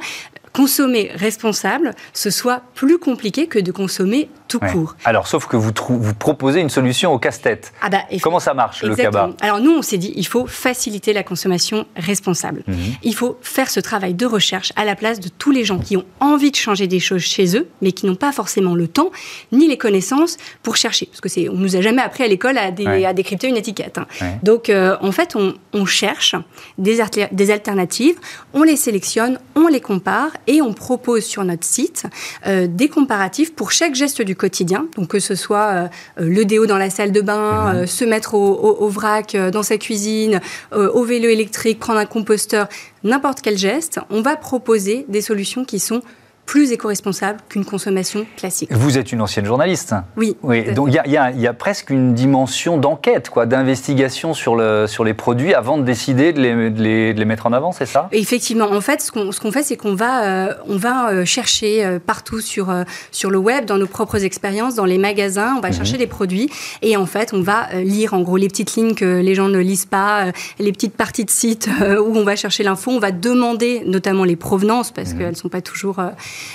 consommer 0.59 1.13
responsable, 1.15 1.95
ce 2.13 2.31
soit 2.31 2.63
plus 2.75 2.99
compliqué 2.99 3.47
que 3.47 3.61
de 3.61 3.71
consommer 3.71 4.29
tout 4.49 4.59
court. 4.59 4.97
Alors, 5.05 5.29
sauf 5.29 5.47
que 5.47 5.57
vous, 5.57 5.71
vous 5.89 6.15
proposez 6.15 6.61
une 6.61 6.71
solution 6.71 7.13
au 7.13 7.19
casse-tête. 7.19 7.73
Ah 7.83 7.91
bah, 7.91 7.99
Comment 8.23 8.41
ça 8.41 8.55
marche, 8.55 8.83
le 8.83 8.97
cabas? 8.97 9.31
Alors, 9.41 9.61
nous, 9.61 9.71
on 9.71 9.83
s'est 9.83 9.99
dit, 9.99 10.13
il 10.17 10.27
faut 10.27 10.47
faciliter 10.47 11.13
la 11.13 11.23
consommation 11.23 11.87
responsable. 11.97 12.65
Mhm. 12.67 12.77
Il 13.03 13.15
faut 13.15 13.39
faire 13.43 13.71
ce 13.71 13.79
travail 13.79 14.15
de 14.15 14.27
recherche 14.27 14.73
à 14.75 14.85
la 14.85 14.97
place 14.97 15.21
de 15.21 15.29
tous 15.29 15.53
les 15.53 15.65
gens 15.65 15.79
qui 15.79 15.97
ont 15.97 16.05
envie 16.19 16.51
de 16.51 16.57
changer 16.57 16.87
des 16.87 16.99
choses 16.99 17.21
chez 17.21 17.57
eux, 17.57 17.69
mais 17.83 17.93
qui 17.93 18.07
n'ont 18.07 18.17
pas 18.17 18.33
forcément 18.33 18.75
le 18.75 18.89
temps 18.89 19.11
ni 19.53 19.69
les 19.69 19.79
connaissances 19.79 20.39
pour 20.63 20.77
chercher. 20.77 21.07
Parce 21.07 21.21
que 21.21 21.29
c'est, 21.29 21.49
on 21.49 21.57
nous 21.57 21.77
a 21.77 21.83
jamais 21.83 22.03
appris 22.03 22.25
à 22.25 22.27
l'école 22.27 22.59
à, 22.59 22.73
décrypter 22.73 23.49
une 23.49 23.57
étiquette. 23.57 23.99
Hein. 23.99 24.07
Donc, 24.43 24.71
euh, 24.71 24.97
en 25.03 25.13
fait, 25.13 25.37
on, 25.37 25.85
cherche 25.85 26.35
des, 26.79 27.01
des 27.31 27.51
alternatives, 27.51 28.17
on 28.55 28.63
les 28.63 28.77
sélectionne, 28.77 29.39
on 29.55 29.69
les 29.69 29.81
compare 29.81 30.31
et 30.49 30.63
on 30.63 30.73
propose 30.73 31.25
sur 31.25 31.45
notre 31.45 31.65
site 31.65 32.07
euh, 32.47 32.67
des 32.69 32.89
comparatifs 32.89 33.55
pour 33.55 33.71
chaque 33.71 33.95
geste 33.95 34.23
du 34.23 34.35
quotidien. 34.35 34.89
Donc 34.97 35.09
que 35.09 35.21
ce 35.21 35.37
soit 35.37 35.67
euh, 35.67 35.89
le 36.17 36.45
déo 36.45 36.67
dans 36.67 36.79
la 36.79 36.91
salle 36.91 37.13
de 37.13 37.21
bain, 37.21 37.73
mhm. 37.73 37.77
euh, 37.77 37.87
se 37.87 38.05
mettre 38.05 38.35
au, 38.35 38.89
vrac 38.89 39.37
dans 39.53 39.63
sa 39.63 39.77
cuisine, 39.77 40.41
au 40.73 41.05
vélo 41.05 41.29
électrique, 41.29 41.79
prendre 41.79 41.99
un 41.99 42.07
composteur, 42.07 42.69
n'importe 43.05 43.43
quel 43.43 43.59
geste, 43.59 44.01
on 44.09 44.23
va 44.23 44.37
proposer 44.37 45.05
des 45.09 45.21
solutions 45.21 45.65
qui 45.67 45.79
sont 45.79 46.01
plus 46.49 46.73
éco-responsable 46.73 47.41
qu'une 47.51 47.67
consommation 47.67 48.27
classique. 48.39 48.73
Vous 48.73 48.97
êtes 48.97 49.13
une 49.13 49.21
ancienne 49.21 49.45
journaliste. 49.45 49.95
Oui. 50.17 50.35
oui. 50.43 50.73
Donc 50.73 50.89
il 50.89 51.13
y, 51.13 51.13
y, 51.13 51.47
a 51.47 51.53
presque 51.53 51.91
une 51.91 52.15
dimension 52.15 52.79
d'enquête, 52.79 53.29
quoi, 53.29 53.45
d'investigation 53.45 54.33
sur, 54.33 54.57
le, 54.57 54.87
sur 54.87 55.05
les 55.05 55.13
produits 55.13 55.53
avant 55.53 55.77
de 55.77 55.83
décider 55.83 56.33
de 56.33 56.41
les, 56.41 56.71
de 56.71 56.83
les, 56.83 57.13
de 57.13 57.19
les 57.19 57.25
mettre 57.27 57.47
en 57.47 57.53
avant, 57.53 57.71
c'est 57.71 57.85
ça? 57.85 58.09
Effectivement. 58.13 58.65
En 58.65 58.81
fait, 58.81 59.03
ce 59.03 59.13
qu'on 59.13 59.31
ce 59.31 59.51
fait, 59.51 59.63
c'est 59.63 59.77
qu'on 59.77 59.95
va, 59.95 60.25
euh, 60.25 60.55
on 60.67 60.79
va 60.79 61.11
euh, 61.11 61.27
chercher 61.27 61.85
euh, 61.85 61.99
partout 61.99 62.41
sur, 62.41 62.75
sur 63.13 63.31
le 63.31 63.37
web, 63.37 63.67
dans 63.67 63.77
nos 63.77 63.87
propres 63.87 64.25
expériences, 64.25 64.75
dans 64.75 64.87
les 64.87 64.97
magasins, 64.97 65.55
on 65.59 65.61
va 65.61 65.69
mhm. 65.69 65.75
chercher 65.75 65.99
des 65.99 66.07
produits 66.07 66.49
et 66.81 66.97
en 66.97 67.05
fait, 67.05 67.35
on 67.35 67.43
va 67.43 67.69
lire 67.75 68.15
en 68.15 68.23
gros 68.23 68.39
les 68.39 68.49
petites 68.49 68.75
lignes 68.75 68.95
que 68.95 69.21
les 69.21 69.35
gens 69.35 69.51
ne 69.51 69.59
lisent 69.59 69.85
pas, 69.85 70.33
les 70.59 70.73
petites 70.73 70.97
parties 70.97 71.27
de 71.27 71.31
sites 71.31 71.69
où 71.83 72.17
on 72.17 72.25
va 72.25 72.37
chercher 72.37 72.63
l'info, 72.63 72.91
on 72.91 73.01
va 73.01 73.11
demander 73.11 73.83
notamment 73.85 74.25
les 74.25 74.37
provenances 74.37 74.93
parce 74.93 75.13
mhm. 75.13 75.19
qu'elles 75.19 75.31
ne 75.31 75.35
sont 75.35 75.51
pas 75.51 75.61
toujours 75.61 76.01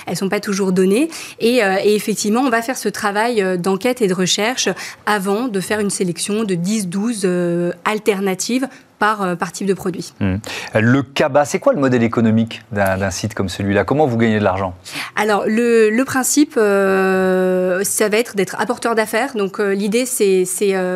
elles 0.06 0.16
sont 0.16 0.28
pas 0.28 0.40
toujours 0.40 0.72
données. 0.72 1.08
Euh, 1.42 1.76
et, 1.82 1.94
effectivement, 1.94 2.40
on 2.40 2.50
va 2.50 2.62
faire 2.62 2.76
ce 2.76 2.88
travail 2.88 3.42
euh, 3.42 3.56
d'enquête 3.56 4.02
et 4.02 4.06
de 4.06 4.14
recherche 4.14 4.68
avant 5.06 5.48
de 5.48 5.60
faire 5.60 5.80
une 5.80 5.90
sélection 5.90 6.44
de 6.44 6.54
10-12 6.54 7.22
euh, 7.24 7.72
alternatives 7.84 8.68
euh, 9.04 9.36
par, 9.36 9.52
type 9.52 9.66
de 9.66 9.74
produit. 9.74 10.12
Hmm. 10.20 10.36
Le 10.74 11.02
CABA, 11.02 11.44
c'est 11.44 11.58
quoi 11.58 11.72
le 11.72 11.80
modèle 11.80 12.02
économique 12.02 12.62
d'un 12.72 13.10
site 13.10 13.34
comme 13.34 13.48
celui-là? 13.48 13.84
Comment 13.84 14.06
vous 14.06 14.16
gagnez 14.16 14.38
de 14.38 14.44
l'argent? 14.44 14.74
Alors, 15.14 15.44
le, 15.46 16.02
principe, 16.04 16.54
euh, 16.56 17.82
ça 17.84 18.08
va 18.08 18.16
être 18.16 18.34
d'être 18.34 18.56
apporteur 18.58 18.94
d'affaires. 18.94 19.34
Donc, 19.34 19.60
euh, 19.60 19.74
l'idée, 19.74 20.06
c'est 20.06 20.44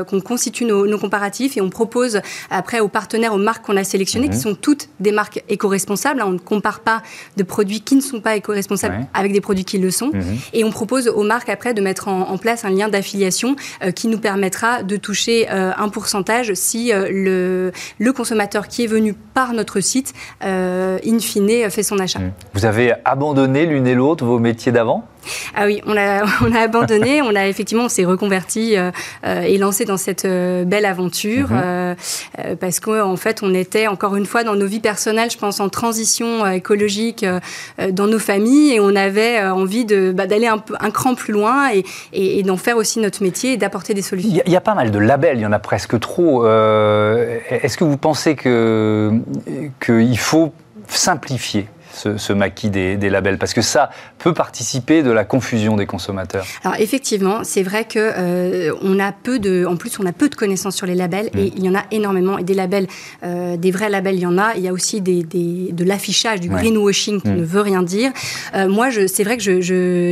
qu'on 0.08 0.20
constitue 0.20 0.64
nos, 0.64 0.98
comparatifs 0.98 1.56
et 1.56 1.60
on 1.60 1.70
propose 1.70 2.20
après 2.50 2.80
aux 2.80 2.88
partenaires, 2.88 3.32
aux 3.32 3.38
marques 3.38 3.64
qu'on 3.64 3.76
a 3.76 3.84
sélectionnées, 3.84 4.28
qui 4.28 4.36
mhm. 4.36 4.42
sont 4.42 4.54
toutes 4.54 4.88
des 4.98 5.12
marques 5.12 5.44
éco-responsables. 5.48 6.22
On 6.22 6.32
ne 6.32 6.38
compare 6.38 6.80
pas 6.80 7.02
de 7.36 7.42
produits 7.42 7.82
qui 7.82 7.94
ne 7.94 8.00
sont 8.00 8.20
pas 8.20 8.34
éco-responsables 8.36 9.06
avec 9.14 9.32
des 9.32 9.40
produits 9.40 9.64
qui 9.64 9.78
le 9.78 9.90
sont. 9.90 10.10
Mhm. 10.12 10.38
Et 10.52 10.64
on 10.64 10.70
propose 10.70 11.08
aux 11.08 11.22
marques 11.22 11.48
après 11.48 11.74
de 11.74 11.80
mettre 11.80 12.08
en, 12.08 12.38
place 12.38 12.64
un 12.64 12.70
lien 12.70 12.88
d'affiliation 12.88 13.56
qui 13.94 14.06
nous 14.08 14.18
permettra 14.18 14.82
de 14.82 14.96
toucher 14.96 15.48
un 15.48 15.88
pourcentage 15.88 16.54
si 16.54 16.92
le, 16.92 17.72
le 17.98 18.12
consommateur 18.12 18.68
qui 18.68 18.84
est 18.84 18.86
venu 18.86 19.14
par 19.34 19.52
notre 19.52 19.80
site, 19.80 20.14
euh, 20.44 20.98
in 21.06 21.18
fine, 21.18 21.70
fait 21.70 21.82
son 21.82 21.98
achat. 21.98 22.20
Vous 22.54 22.64
avez 22.64 22.94
abandonné 23.04 23.66
l'une 23.66 23.86
et 23.86 23.94
l'autre 23.94 24.24
vos 24.24 24.38
métiers 24.38 24.72
d'avant? 24.72 25.04
Ah 25.54 25.66
oui, 25.66 25.80
on 25.86 25.96
a, 25.96 26.24
on 26.42 26.54
a 26.54 26.60
abandonné, 26.60 27.22
on 27.22 27.34
a 27.34 27.46
effectivement, 27.46 27.84
on 27.84 27.88
s'est 27.88 28.04
reconverti 28.04 28.76
euh, 28.76 28.90
euh, 29.26 29.42
et 29.42 29.58
lancé 29.58 29.84
dans 29.84 29.96
cette 29.96 30.24
euh, 30.24 30.64
belle 30.64 30.84
aventure 30.84 31.50
mhm. 31.50 31.96
parce 32.60 32.80
qu'en 32.80 33.16
fait, 33.16 33.42
on 33.42 33.54
était 33.54 33.86
encore 33.86 34.16
une 34.16 34.26
fois 34.26 34.44
dans 34.44 34.54
nos 34.54 34.66
vies 34.66 34.80
personnelles, 34.80 35.30
je 35.30 35.38
pense, 35.38 35.60
en 35.60 35.68
transition 35.68 36.46
écologique 36.46 37.24
dans 37.90 38.06
nos 38.06 38.18
familles 38.18 38.74
et 38.74 38.80
on 38.80 38.94
avait 38.94 39.42
envie 39.44 39.84
de, 39.84 40.12
bah, 40.12 40.26
d'aller 40.26 40.46
un, 40.46 40.62
un, 40.80 40.90
cran 40.90 41.14
plus 41.14 41.32
loin 41.32 41.70
et, 41.72 41.84
et, 42.12 42.42
d'en 42.42 42.56
faire 42.56 42.76
aussi 42.76 43.00
notre 43.00 43.22
métier 43.22 43.52
et 43.52 43.56
d'apporter 43.56 43.94
des 43.94 44.02
solutions. 44.02 44.42
Il 44.46 44.52
y, 44.52 44.56
a, 44.56 44.60
pas 44.60 44.74
mal 44.74 44.90
de 44.90 44.98
labels, 44.98 45.38
il 45.38 45.42
y 45.42 45.46
en 45.46 45.52
a 45.52 45.58
presque 45.58 45.98
trop. 46.00 46.46
est-ce 46.46 47.76
que 47.76 47.84
vous 47.84 47.96
pensez 47.96 48.36
qu'il 48.36 50.18
faut 50.18 50.52
simplifier? 50.86 51.68
Ce, 51.98 52.32
maquis 52.32 52.70
des, 52.70 52.96
labels 53.10 53.38
Parce 53.38 53.54
que 53.54 53.62
ça 53.62 53.90
peut 54.18 54.34
participer 54.34 55.02
de 55.02 55.10
la 55.10 55.24
confusion 55.24 55.76
des 55.76 55.86
consommateurs. 55.86 56.46
Alors 56.64 56.78
effectivement, 56.80 57.40
c'est 57.42 57.62
vrai 57.62 57.84
que 57.84 57.98
euh, 57.98 58.74
on 58.82 58.98
a 58.98 59.12
peu 59.12 59.38
de, 59.38 59.66
en 59.66 59.76
plus 59.76 59.98
on 59.98 60.06
a 60.06 60.12
peu 60.12 60.28
de 60.28 60.34
connaissances 60.34 60.76
sur 60.76 60.86
les 60.86 60.94
labels 60.94 61.30
et 61.36 61.50
mm. 61.50 61.52
il 61.56 61.64
y 61.64 61.68
en 61.68 61.74
a 61.74 61.84
énormément. 61.90 62.38
Et 62.38 62.44
des 62.44 62.54
labels, 62.54 62.86
euh, 63.24 63.56
des 63.56 63.70
vrais 63.70 63.88
labels, 63.88 64.16
il 64.16 64.22
y 64.22 64.26
en 64.26 64.38
a. 64.38 64.54
Il 64.56 64.62
y 64.62 64.68
a 64.68 64.72
aussi 64.72 65.00
des, 65.00 65.22
de 65.22 65.84
l'affichage, 65.84 66.40
du 66.40 66.48
greenwashing 66.48 67.20
qui 67.20 67.28
mm. 67.28 67.36
ne 67.36 67.44
veut 67.44 67.60
rien 67.60 67.82
dire. 67.82 68.10
Euh, 68.54 68.68
moi, 68.68 68.88
c'est 69.06 69.24
vrai 69.24 69.36
que 69.36 69.60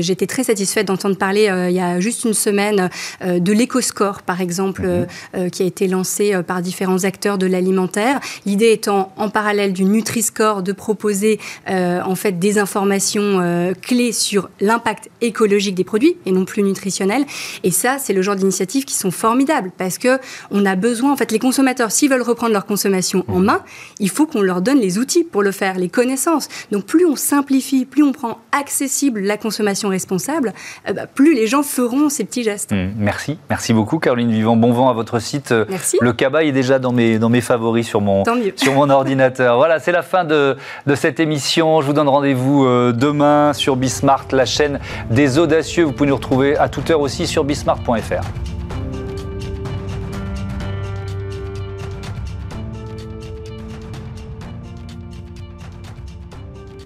j'étais 0.01 0.27
très 0.27 0.44
satisfaite 0.44 0.87
d'entendre 0.87 1.16
parler 1.16 1.44
il 1.68 1.75
y 1.75 1.81
a 1.81 2.01
juste 2.01 2.25
une 2.25 2.35
semaine 2.35 2.90
de 3.25 3.53
l'éco-score, 3.53 4.22
par 4.22 4.40
exemple, 4.40 5.07
mm-hmm. 5.35 5.51
qui 5.51 5.62
a 5.62 5.66
été 5.66 5.88
lancé 5.88 6.35
par 6.46 6.62
différents 6.62 7.05
acteurs 7.05 7.38
de 7.38 7.46
l'alimentaire. 7.46 8.20
L'idée 8.44 8.72
étant 8.72 9.12
en 9.16 9.29
parallèle 9.29 9.72
du 9.72 9.85
Nutri-Score 9.85 10.62
de 10.62 10.72
proposer 10.72 11.38
euh, 11.76 12.00
en 12.02 12.14
fait 12.14 12.38
des 12.38 12.58
informations 12.58 13.40
euh, 13.40 13.72
clés 13.80 14.12
sur 14.12 14.48
l'impact 14.60 15.10
écologique 15.20 15.74
des 15.74 15.84
produits 15.84 16.16
et 16.24 16.32
non 16.32 16.44
plus 16.44 16.62
nutritionnel. 16.62 17.24
Et 17.64 17.70
ça, 17.70 17.98
c'est 17.98 18.12
le 18.12 18.22
genre 18.22 18.36
d'initiatives 18.36 18.84
qui 18.84 18.94
sont 18.94 19.10
formidables 19.10 19.70
parce 19.76 19.98
que 19.98 20.18
on 20.50 20.64
a 20.64 20.74
besoin, 20.74 21.12
en 21.12 21.16
fait, 21.16 21.32
les 21.32 21.38
consommateurs, 21.38 21.90
s'ils 21.90 22.10
veulent 22.10 22.22
reprendre 22.22 22.52
leur 22.52 22.66
consommation 22.66 23.24
en 23.28 23.40
main, 23.40 23.62
il 24.00 24.08
faut 24.10 24.26
qu'on 24.26 24.40
leur 24.40 24.62
donne 24.62 24.78
les 24.78 24.98
outils 24.98 25.24
pour 25.24 25.42
le 25.42 25.52
faire, 25.52 25.78
les 25.78 25.88
connaissances. 25.88 26.48
Donc, 26.72 26.86
plus 26.86 27.04
on 27.04 27.16
simplifie, 27.16 27.84
plus 27.84 28.02
on 28.02 28.12
prend 28.12 28.38
accessible 28.52 29.20
la 29.20 29.36
consommation 29.36 29.88
responsable, 29.88 30.54
euh, 30.88 30.92
bah, 30.92 31.06
plus 31.06 31.34
les 31.34 31.46
gens 31.46 31.62
feront 31.62 32.08
ces 32.08 32.24
petits 32.24 32.42
gestes. 32.42 32.72
Mmh, 32.72 32.92
merci, 32.96 33.38
merci 33.50 33.72
beaucoup, 33.72 33.98
Caroline 33.98 34.30
Vivant. 34.30 34.56
Bon 34.56 34.72
vent 34.72 34.88
à 34.88 34.94
votre 34.94 35.18
site. 35.18 35.52
Merci. 35.68 35.98
Le 36.00 36.12
cabas 36.12 36.42
est 36.42 36.52
déjà 36.52 36.78
dans 36.78 36.92
mes, 36.92 37.18
dans 37.18 37.28
mes 37.28 37.40
favoris 37.40 37.86
sur 37.86 38.00
mon, 38.00 38.24
sur 38.56 38.72
mon 38.72 38.88
ordinateur. 38.88 39.56
Voilà, 39.56 39.78
c'est 39.78 39.92
la 39.92 40.02
fin 40.02 40.24
de, 40.24 40.56
de 40.86 40.94
cette 40.94 41.20
émission. 41.20 41.55
Je 41.56 41.86
vous 41.86 41.94
donne 41.94 42.08
rendez-vous 42.08 42.66
euh, 42.66 42.92
demain 42.92 43.54
sur 43.54 43.76
Bismart, 43.76 44.26
la 44.32 44.44
chaîne 44.44 44.78
des 45.08 45.38
audacieux. 45.38 45.84
Vous 45.84 45.92
pouvez 45.92 46.10
nous 46.10 46.16
retrouver 46.16 46.54
à 46.54 46.68
toute 46.68 46.90
heure 46.90 47.00
aussi 47.00 47.26
sur 47.26 47.44
bismart.fr. 47.44 48.55